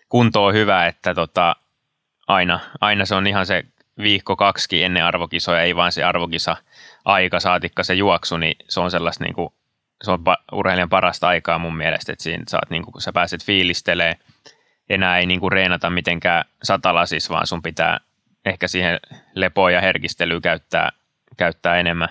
[0.08, 1.56] kunto hyvä, että tota,
[2.28, 3.64] aina, aina se on ihan se
[3.98, 6.56] viikko kaksi ennen arvokisoja, ei vaan se arvokisa
[7.04, 9.52] aika, saatikka se juoksu, niin se on sellaista niin kuin,
[10.02, 14.16] se on urheilijan parasta aikaa mun mielestä, että siinä saat, niin kun sä pääset fiilistelee,
[14.88, 18.00] enää ei niin kuin reenata mitenkään satalasis, vaan sun pitää
[18.44, 19.00] ehkä siihen
[19.34, 20.92] lepoon ja herkistelyyn käyttää,
[21.36, 22.08] käyttää enemmän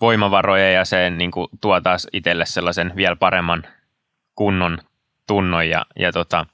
[0.00, 3.62] voimavaroja ja se niin kuin, tuo taas itselle sellaisen vielä paremman
[4.34, 4.78] kunnon
[5.26, 6.46] tunnon ja, ja tota,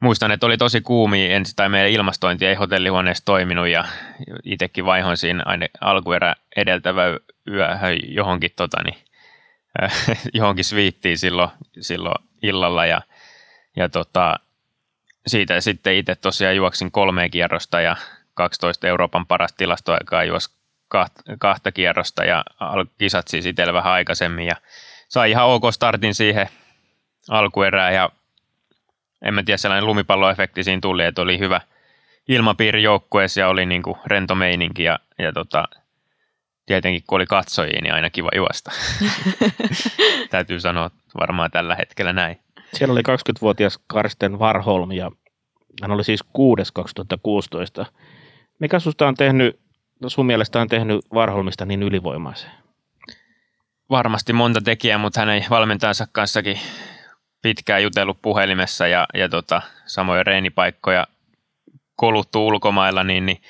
[0.00, 3.84] muistan, että oli tosi kuumi ensin, tai meidän ilmastointi ei hotellihuoneessa toiminut ja
[4.44, 7.02] itsekin vaihoin siinä aina alkuerä edeltävä
[7.50, 7.68] yö
[8.08, 8.96] johonkin, tota, niin,
[10.34, 11.50] johonkin sviittiin silloin,
[11.80, 13.00] silloin illalla ja,
[13.76, 14.36] ja tota,
[15.26, 17.96] siitä sitten itse tosiaan juoksin kolme kierrosta ja
[18.34, 20.50] 12 Euroopan paras tilastoaikaa juos
[20.88, 22.44] kahta, kahta kierrosta ja
[22.98, 24.56] kisat siis itsellä vähän aikaisemmin ja
[25.08, 26.48] sai ihan ok startin siihen
[27.28, 28.10] alkuerään ja
[29.22, 31.60] en mä tiedä, sellainen lumipalloefekti siinä tuli, että oli hyvä
[32.28, 35.64] ilmapiiri joukkueessa ja oli niin kuin rento meininki ja, ja tota,
[36.66, 38.70] tietenkin kun oli katsojia, niin aina kiva juosta.
[40.30, 40.90] Täytyy sanoa
[41.20, 42.40] varmaan tällä hetkellä näin.
[42.74, 45.10] Siellä oli 20-vuotias Karsten Varholm ja
[45.82, 47.86] hän oli siis 6 2016.
[48.58, 49.60] Mikä susta on tehnyt
[50.00, 52.50] no sun mielestä on tehnyt Varholmista niin ylivoimaisen?
[53.90, 56.58] Varmasti monta tekijää, mutta hänen valmentajansa kanssakin
[57.42, 61.06] pitkään jutellut puhelimessa ja, ja tota, samoja reenipaikkoja
[61.96, 63.42] koluttu ulkomailla, niin, niin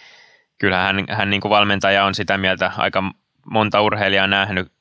[0.59, 3.03] kyllä hän, hän niin kuin valmentaja on sitä mieltä aika
[3.51, 4.73] monta urheilijaa nähnyt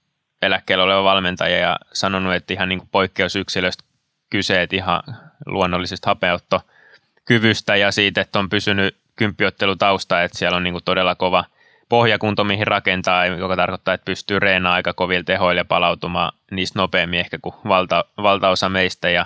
[0.41, 3.83] eläkkeellä oleva valmentaja ja sanonut, että ihan niin kuin poikkeusyksilöstä
[4.29, 5.01] kyse, että ihan
[5.45, 11.45] luonnollisesta hapeuttokyvystä ja siitä, että on pysynyt kymppiottelutausta, että siellä on niin kuin todella kova
[11.89, 17.19] pohjakunto, mihin rakentaa, joka tarkoittaa, että pystyy reenaamaan aika kovilla tehoilla ja palautumaan niistä nopeammin
[17.19, 19.09] ehkä kuin valta, valtaosa meistä.
[19.09, 19.25] Ja,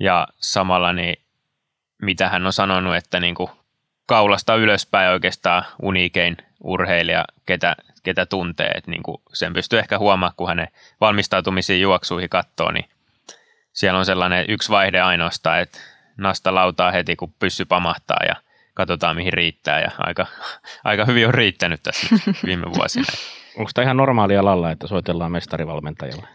[0.00, 1.22] ja samalla niin
[2.02, 3.50] mitä hän on sanonut, että niin kuin
[4.06, 10.32] kaulasta ylöspäin oikeastaan uniikein urheilija, ketä, ketä tuntee, että niin kuin sen pystyy ehkä huomaamaan,
[10.36, 10.68] kun hänen
[11.00, 12.88] valmistautumisiin juoksuihin katsoo, niin
[13.72, 15.78] siellä on sellainen yksi vaihde ainoastaan, että
[16.16, 18.34] nasta lautaa heti, kun pyssy pamahtaa ja
[18.74, 20.26] katsotaan mihin riittää ja aika,
[20.84, 22.06] aika hyvin on riittänyt tässä
[22.46, 23.06] viime vuosina.
[23.58, 26.28] Onko tämä ihan normaalia lalla, että soitellaan mestarivalmentajalle?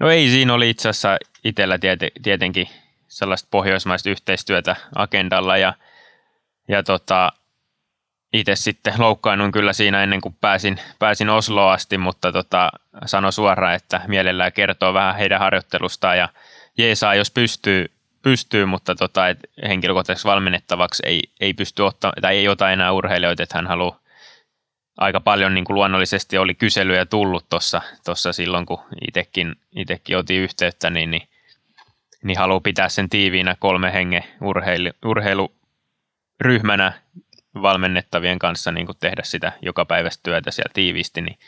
[0.00, 2.68] No ei, siinä oli itse asiassa itsellä tieten, tietenkin
[3.08, 5.72] sellaista pohjoismaista yhteistyötä agendalla ja,
[6.68, 7.32] ja tota,
[8.32, 12.70] itse sitten loukkaannuin kyllä siinä ennen kuin pääsin, pääsin Osloa asti, mutta tota,
[13.06, 16.28] sano suoraan, että mielellään kertoo vähän heidän harjoittelustaan ja
[16.78, 17.86] jeesaa, jos pystyy
[18.22, 19.38] pystyy, mutta tota, et
[19.68, 24.00] henkilökohtaisesti valmennettavaksi ei, ei pysty ottaa, tai ei ota enää urheilijoita, että hän haluaa
[24.96, 27.46] aika paljon niin kuin luonnollisesti oli kyselyjä tullut
[28.04, 31.28] tuossa silloin, kun itsekin, itsekin otin yhteyttä, niin, niin,
[32.22, 34.24] niin haluaa pitää sen tiiviinä kolme hengen
[35.04, 35.52] urheilu,
[36.40, 36.92] urheiluryhmänä
[37.62, 41.38] valmennettavien kanssa niin kuin tehdä sitä joka päivästä työtä siellä tiiviisti, niin,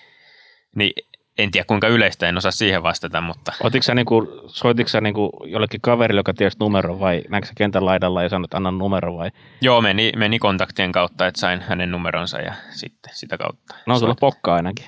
[0.77, 0.93] niin
[1.39, 3.53] en tiedä kuinka yleistä, en osaa siihen vastata, mutta...
[3.63, 7.87] Otitko sä, niinku, soititko sä niinku jollekin kaverille, joka tiesi numero vai näetkö sä kentän
[7.87, 9.31] laidalla ja sanoit, että annan numero vai?
[9.61, 13.75] Joo, meni, meni kontaktien kautta, että sain hänen numeronsa ja sitten sitä kautta.
[13.87, 14.87] No on sulla pokka ainakin.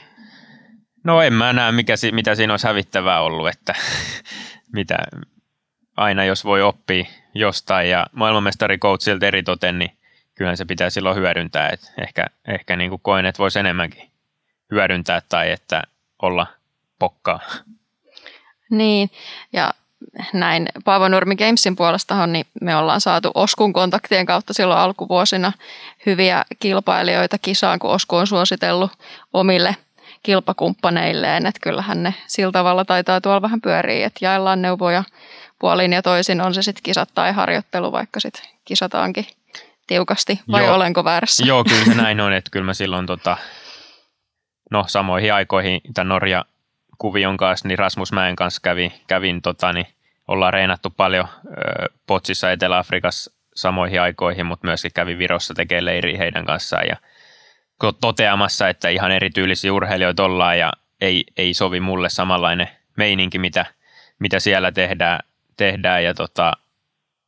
[1.05, 3.75] No en mä näe, mikä, mitä siinä olisi hävittävää ollut, että
[4.77, 4.99] mitä
[5.97, 7.05] aina jos voi oppia
[7.35, 9.91] jostain ja maailmanmestari coachilta eritoten, niin
[10.35, 11.69] kyllähän se pitää silloin hyödyntää.
[11.69, 14.11] että ehkä ehkä niin kuin koen, että voisi enemmänkin
[14.71, 15.83] hyödyntää tai että
[16.23, 16.47] olla
[16.99, 17.41] pokkaa.
[18.71, 19.11] Niin,
[19.53, 19.75] ja
[20.33, 25.53] näin Paavo Nurmi Gamesin puolestahan niin me ollaan saatu Oskun kontaktien kautta silloin alkuvuosina
[26.07, 28.91] hyviä kilpailijoita kisaan, kun Osku on suositellut
[29.33, 29.77] omille
[30.23, 35.05] kilpakumppaneilleen, että kyllähän ne sillä tavalla taitaa tuolla vähän pyöriä, että jaellaan neuvoja
[35.63, 39.27] puolin ja toisin, on se sitten kisat tai harjoittelu, vaikka sitten kisataankin
[39.87, 40.75] tiukasti, vai Joo.
[40.75, 41.45] olenko väärässä?
[41.47, 43.37] Joo, kyllä se näin on, että kyllä mä silloin tota,
[44.71, 46.45] no samoihin aikoihin tämän Norja
[46.99, 49.87] kuvion kanssa, niin Rasmus Mäen kanssa kävin, kävin tota, niin
[50.29, 56.45] ollaan reenattu paljon ö, Potsissa Etelä-Afrikassa samoihin aikoihin, mutta myöskin kävin Virossa tekemään leiriä heidän
[56.45, 56.97] kanssaan ja
[58.01, 63.67] toteamassa, että ihan erityylisiä urheilijoita ollaan ja ei, ei sovi mulle samanlainen meininki, mitä,
[64.19, 65.21] mitä siellä tehdään,
[65.63, 66.53] tehdään ja tota,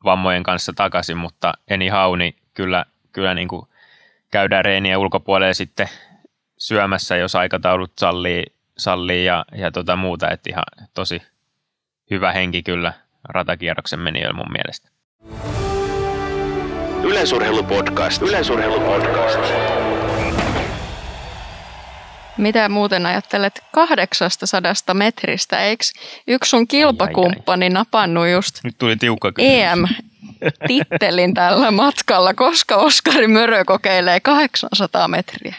[0.05, 3.67] vammojen kanssa takaisin, mutta eni hauni kyllä, kyllä niin kuin
[4.31, 5.89] käydään reeniä ulkopuolelle sitten
[6.59, 8.45] syömässä, jos aikataulut sallii,
[8.79, 10.65] sallii ja, ja tota muuta, että ihan
[10.95, 11.23] tosi
[12.11, 12.93] hyvä henki kyllä
[13.29, 14.89] ratakierroksen meni mun mielestä.
[17.03, 18.23] Yleisurheilupodcast.
[18.23, 20.04] Yleisurheilupodcast.
[22.39, 25.59] Mitä muuten ajattelet 800 metristä?
[25.59, 25.85] Eikö
[26.27, 34.21] yksi sun kilpakumppani napannut just Nyt tuli tiukka EM-tittelin tällä matkalla, koska Oskari Mörö kokeilee
[34.21, 35.55] 800 metriä?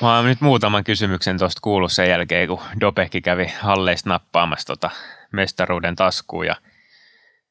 [0.00, 4.90] Mä oon nyt muutaman kysymyksen tuosta kuullut sen jälkeen, kun Dopekki kävi halleista nappaamassa tota
[5.32, 6.46] mestaruuden taskuun.
[6.46, 6.56] Ja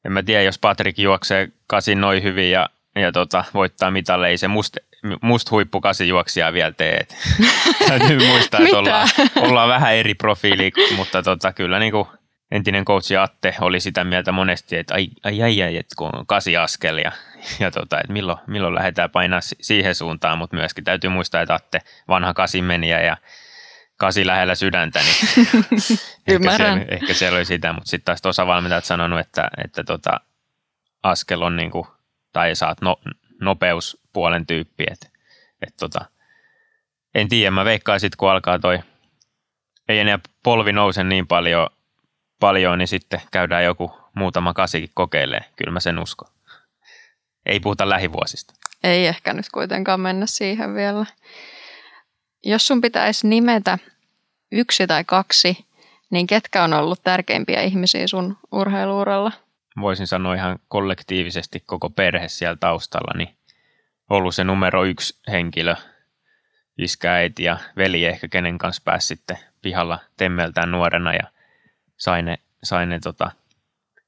[0.04, 4.38] en mä tiedä, jos Patrik juoksee kasin noin hyvin ja, ja tota, voittaa mitalle, ei
[4.38, 4.76] se must,
[5.22, 7.06] must huippu juoksia vielä tee.
[7.88, 12.08] Täytyy muistaa, että ollaan, ollaan, vähän eri profiili, mutta tota, kyllä niin kuin
[12.50, 16.26] entinen coachi Atte oli sitä mieltä monesti, että ai ai ai, ai että kun on
[16.26, 17.12] kasi askel ja,
[17.60, 21.78] ja tota, että milloin, milloin lähdetään painaa siihen suuntaan, mutta myöskin täytyy muistaa, että Atte
[22.08, 23.16] vanha kasi meni ja
[23.96, 25.48] kasi lähellä sydäntä, niin
[26.28, 30.20] ehkä, siellä, ehkä siellä oli sitä, mutta sitten taas tuossa valmentajat sanonut, että, että tota,
[31.02, 31.86] askel on niin kuin,
[32.32, 32.96] tai saat no,
[33.40, 35.08] nopeuspuolen tyyppi, että,
[35.62, 36.04] että tota,
[37.14, 38.78] en tiedä, mä veikkaan sitten kun alkaa toi,
[39.88, 41.68] ei enää polvi nouse niin paljon
[42.40, 45.44] paljon, niin sitten käydään joku muutama kasikin kokeilee.
[45.56, 46.30] Kyllä mä sen uskon.
[47.46, 48.54] Ei puhuta lähivuosista.
[48.84, 51.06] Ei ehkä nyt kuitenkaan mennä siihen vielä.
[52.44, 53.78] Jos sun pitäisi nimetä
[54.52, 55.66] yksi tai kaksi,
[56.10, 59.32] niin ketkä on ollut tärkeimpiä ihmisiä sun urheiluuralla?
[59.80, 63.36] Voisin sanoa ihan kollektiivisesti koko perhe siellä taustalla, niin
[64.10, 65.74] ollut se numero yksi henkilö,
[66.78, 71.22] iskä, äiti ja veli ehkä, kenen kanssa pääsi sitten pihalla temmeltään nuorena ja
[71.96, 73.30] sai ne, sai ne tota,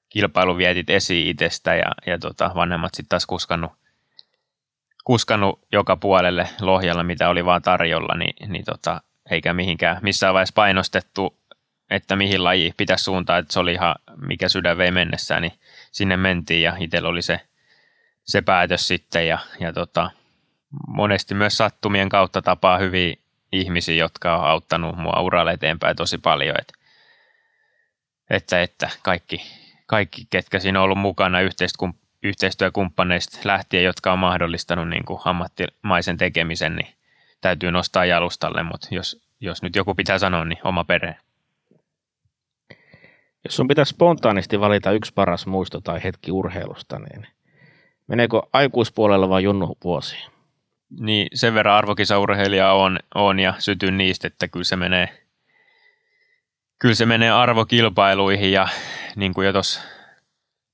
[0.08, 3.72] kilpailuvietit esiin itsestä ja, ja tota, vanhemmat sitten taas kuskannut,
[5.04, 9.00] kuskannut joka puolelle lohjalla, mitä oli vaan tarjolla, niin, niin tota,
[9.30, 11.39] eikä mihinkään missään vaiheessa painostettu,
[11.90, 13.94] että mihin laji pitäisi suuntaa, että se oli ihan
[14.26, 15.52] mikä sydän vei mennessään, niin
[15.92, 17.40] sinne mentiin ja itsellä oli se,
[18.24, 20.10] se päätös sitten ja, ja tota,
[20.86, 23.14] monesti myös sattumien kautta tapaa hyviä
[23.52, 26.56] ihmisiä, jotka on auttanut mua uralle eteenpäin tosi paljon.
[26.58, 26.72] Et
[28.30, 29.42] että, että kaikki,
[29.86, 31.38] kaikki, ketkä siinä on ollut mukana
[32.22, 36.94] yhteistyökumppaneista lähtien, jotka on mahdollistanut niin kuin ammattimaisen tekemisen, niin
[37.40, 41.16] täytyy nostaa jalustalle, mutta jos, jos nyt joku pitää sanoa, niin oma perhe.
[43.44, 47.26] Jos sun pitäisi spontaanisti valita yksi paras muisto tai hetki urheilusta, niin
[48.06, 50.16] meneekö aikuispuolella vai junnu vuosi?
[51.00, 55.08] Niin sen verran arvokisaurheilija on, on ja sytyn niistä, että kyllä se menee
[56.78, 58.68] kyllä se menee arvokilpailuihin ja
[59.16, 59.80] niin kuin jo tuossa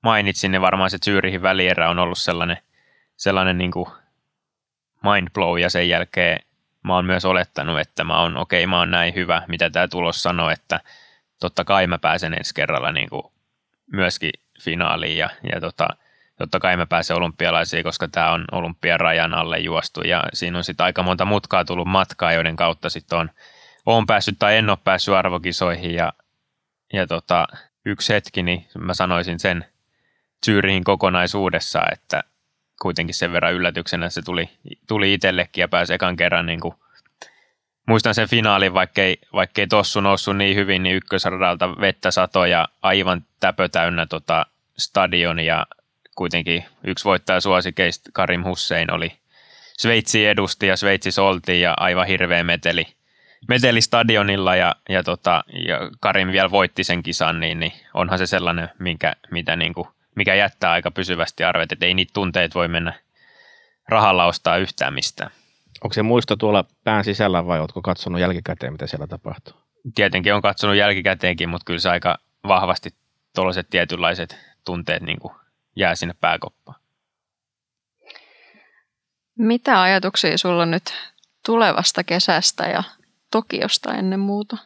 [0.02, 2.58] mainitsin, niin varmaan se Zyrihin välierä on ollut sellainen,
[3.16, 3.88] sellainen niin kuin
[5.02, 6.40] mind blow ja sen jälkeen
[6.82, 9.88] mä oon myös olettanut, että mä oon okei, okay, mä oon näin hyvä, mitä tämä
[9.88, 10.80] tulos sanoo, että
[11.40, 13.22] totta kai mä pääsen ensi kerralla niin kuin
[13.92, 15.88] myöskin finaaliin ja, ja tota,
[16.38, 20.84] totta kai mä pääsen olympialaisiin, koska tämä on olympiarajan alle juostu ja siinä on sitten
[20.84, 23.30] aika monta mutkaa tullut matkaa, joiden kautta sitten on,
[23.86, 26.12] on päässyt tai en ole päässyt arvokisoihin ja,
[26.92, 27.46] ja tota,
[27.84, 29.64] yksi hetki, niin mä sanoisin sen
[30.46, 32.24] Zyrihin kokonaisuudessa, että
[32.82, 34.50] kuitenkin sen verran yllätyksenä se tuli,
[34.88, 36.74] tuli itsellekin ja pääsi ekan kerran niin kuin
[37.86, 43.24] muistan sen finaalin, vaikkei, vaikkei tossu noussut niin hyvin, niin ykkösradalta vettä sato ja aivan
[43.40, 44.46] täpö täynnä tota
[44.78, 45.66] stadion ja
[46.14, 49.12] kuitenkin yksi voittaja suosikeista Karim Hussein oli
[49.78, 52.86] Sveitsi edusti ja Sveitsi oltiin ja aivan hirveä meteli,
[53.48, 58.26] meteli stadionilla ja, ja, tota, ja Karim vielä voitti sen kisan, niin, niin onhan se
[58.26, 62.68] sellainen, minkä, mitä niin kuin, mikä jättää aika pysyvästi arvet, että ei niitä tunteet voi
[62.68, 62.92] mennä
[63.88, 65.30] rahalla ostaa yhtään mistään.
[65.84, 69.54] Onko se muisto tuolla pään sisällä vai oletko katsonut jälkikäteen, mitä siellä tapahtuu?
[69.94, 72.18] Tietenkin on katsonut jälkikäteenkin, mutta kyllä se aika
[72.48, 72.94] vahvasti
[73.34, 75.34] tuollaiset tietynlaiset tunteet niin kuin
[75.76, 76.80] jää sinne pääkoppaan.
[79.38, 80.94] Mitä ajatuksia sulla on nyt
[81.46, 82.82] tulevasta kesästä ja
[83.30, 84.56] Tokiosta ennen muuta?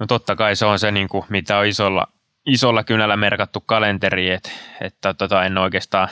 [0.00, 2.06] No totta kai se on se, niin kuin, mitä on isolla,
[2.46, 4.50] isolla kynällä merkattu kalenteri, että,
[4.80, 6.08] että tota, en oikeastaan,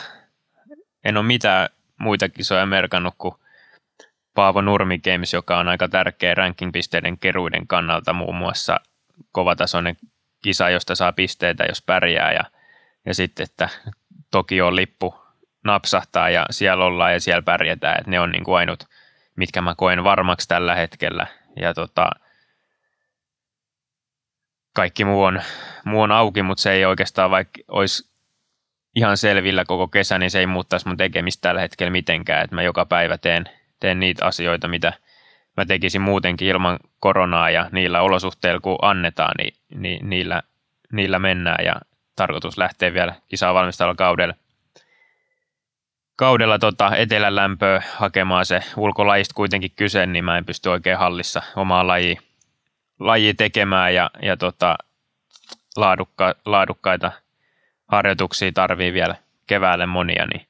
[1.04, 1.68] en ole mitään
[2.04, 3.34] muita kisoja merkannut kuin
[4.34, 8.80] Paavo Nurmi Games, joka on aika tärkeä ranking-pisteiden keruiden kannalta muun muassa
[9.32, 9.96] kovatasoinen
[10.42, 12.32] kisa, josta saa pisteitä, jos pärjää.
[12.32, 12.44] Ja,
[13.06, 13.68] ja sitten, että
[14.30, 15.14] toki on lippu
[15.64, 18.84] napsahtaa ja siellä ollaan ja siellä pärjätään, että ne on niin kuin ainut,
[19.36, 21.26] mitkä mä koen varmaksi tällä hetkellä.
[21.56, 22.10] Ja tota,
[24.74, 25.42] kaikki muu on,
[25.84, 28.13] muu on auki, mutta se ei oikeastaan vaikka olisi
[28.94, 32.62] ihan selvillä koko kesä, niin se ei muuttaisi mun tekemistä tällä hetkellä mitenkään, että mä
[32.62, 33.44] joka päivä teen,
[33.80, 34.92] teen niitä asioita, mitä
[35.56, 40.42] mä tekisin muutenkin ilman koronaa ja niillä olosuhteilla, kun annetaan, niin, niin niillä,
[40.92, 41.74] niillä mennään ja
[42.16, 44.34] tarkoitus lähtee vielä kisaa valmistella kaudella.
[46.16, 51.42] Kaudella tota etelän lämpöä hakemaan se ulkolajista kuitenkin kyse, niin mä en pysty oikein hallissa
[51.56, 52.20] omaa lajia,
[53.00, 54.76] lajia tekemään ja, ja tota,
[55.76, 57.12] laadukka, laadukkaita–
[57.94, 59.14] harjoituksia tarvii vielä
[59.46, 60.46] keväälle monia, niin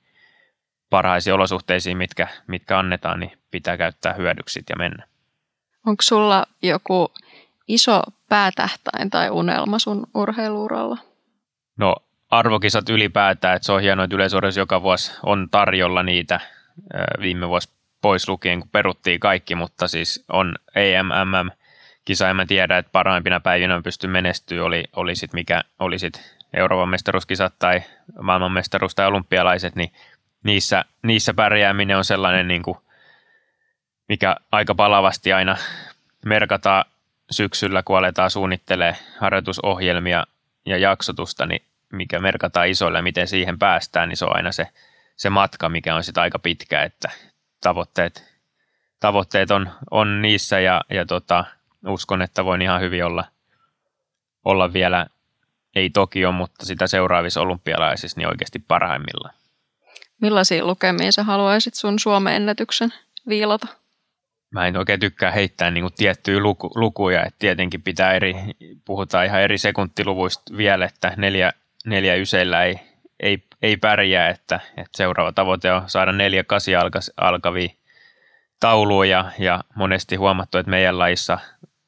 [0.90, 5.06] parhaisiin olosuhteisiin, mitkä, mitkä annetaan, niin pitää käyttää hyödyksit ja mennä.
[5.86, 7.12] Onko sulla joku
[7.68, 10.98] iso päätähtäin tai unelma sun urheiluuralla?
[11.76, 11.96] No
[12.30, 16.40] arvokisat ylipäätään, että se on hienoa, että yleisurheilussa joka vuosi on tarjolla niitä.
[17.20, 17.68] Viime vuosi
[18.00, 21.50] pois lukien, kun peruttiin kaikki, mutta siis on EMMM
[22.04, 26.33] kisa, en mä tiedä, että parhaimpina päivinä pysty menestyä, oli, oli sit mikä oli sit
[26.54, 27.82] Euroopan mestaruuskisat tai
[28.22, 29.92] maailmanmestaruus tai olympialaiset, niin
[30.42, 32.78] niissä, niissä pärjääminen on sellainen, niin kuin,
[34.08, 35.56] mikä aika palavasti aina
[36.24, 36.84] merkataan
[37.30, 40.24] syksyllä, kun aletaan suunnittelemaan harjoitusohjelmia
[40.66, 44.68] ja jaksotusta, niin mikä merkataan isoille miten siihen päästään, niin se on aina se,
[45.16, 47.10] se matka, mikä on sitten aika pitkä, että
[47.60, 48.34] tavoitteet,
[49.00, 51.44] tavoitteet on, on niissä ja, ja tota,
[51.86, 53.24] uskon, että voin ihan hyvin olla,
[54.44, 55.06] olla vielä
[55.74, 59.34] ei Tokio, mutta sitä seuraavissa olympialaisissa niin oikeasti parhaimmillaan.
[60.20, 62.94] Millaisia lukemia sä haluaisit sun Suomen ennätyksen
[63.28, 63.66] viilata?
[64.50, 68.34] Mä en oikein tykkää heittää niin kuin tiettyjä luku, lukuja, että tietenkin pitää eri,
[68.84, 71.52] puhutaan ihan eri sekuntiluvuista vielä, että neljä,
[71.86, 72.80] neljä yseillä ei,
[73.20, 76.72] ei, ei pärjää, että, että seuraava tavoite on saada neljä kasi
[77.16, 77.68] alkavia
[78.60, 81.38] tauluja ja monesti huomattu, että meidän lajissa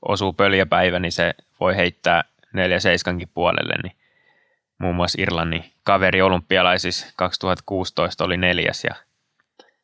[0.02, 2.24] osuu pöljäpäivä, niin se voi heittää
[2.56, 3.96] 4-7 puolelle, niin
[4.78, 8.94] muun muassa Irlannin kaveri olympialaisissa 2016 oli neljäs ja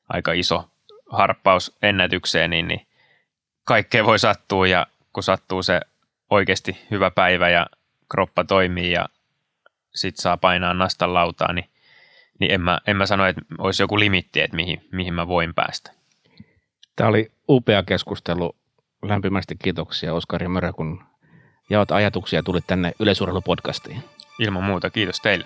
[0.08, 0.70] aika iso
[1.10, 2.86] harppaus ennätykseen, niin, niin
[3.64, 5.80] kaikkea voi sattua ja kun sattuu se
[6.30, 7.66] oikeasti hyvä päivä ja
[8.10, 9.08] kroppa toimii ja
[9.94, 11.70] sit saa painaa nastan lautaa, niin,
[12.38, 15.54] niin en, mä, en mä sano, että olisi joku limitti, että mihin, mihin mä voin
[15.54, 15.92] päästä.
[16.96, 18.56] Tämä oli upea keskustelu.
[19.02, 21.04] Lämpimästi kiitoksia Oskari Mörä, kun
[21.72, 24.04] jaot ajatuksia ja tulit tänne Yleisurheilupodcastiin.
[24.38, 25.44] Ilman muuta, kiitos teille.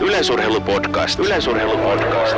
[0.00, 1.18] Yleisurheilupodcast.
[1.18, 2.36] Yleisurheilupodcast.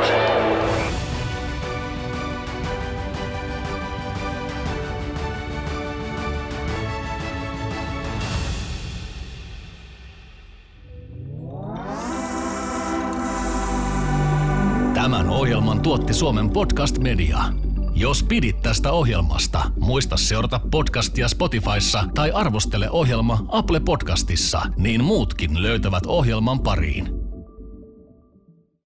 [14.94, 17.38] Tämän ohjelman tuotti Suomen Podcast Media.
[17.95, 25.62] Jos pidit tästä ohjelmasta, muista seurata podcastia Spotifyssa tai arvostele ohjelma Apple Podcastissa, niin muutkin
[25.62, 27.19] löytävät ohjelman pariin.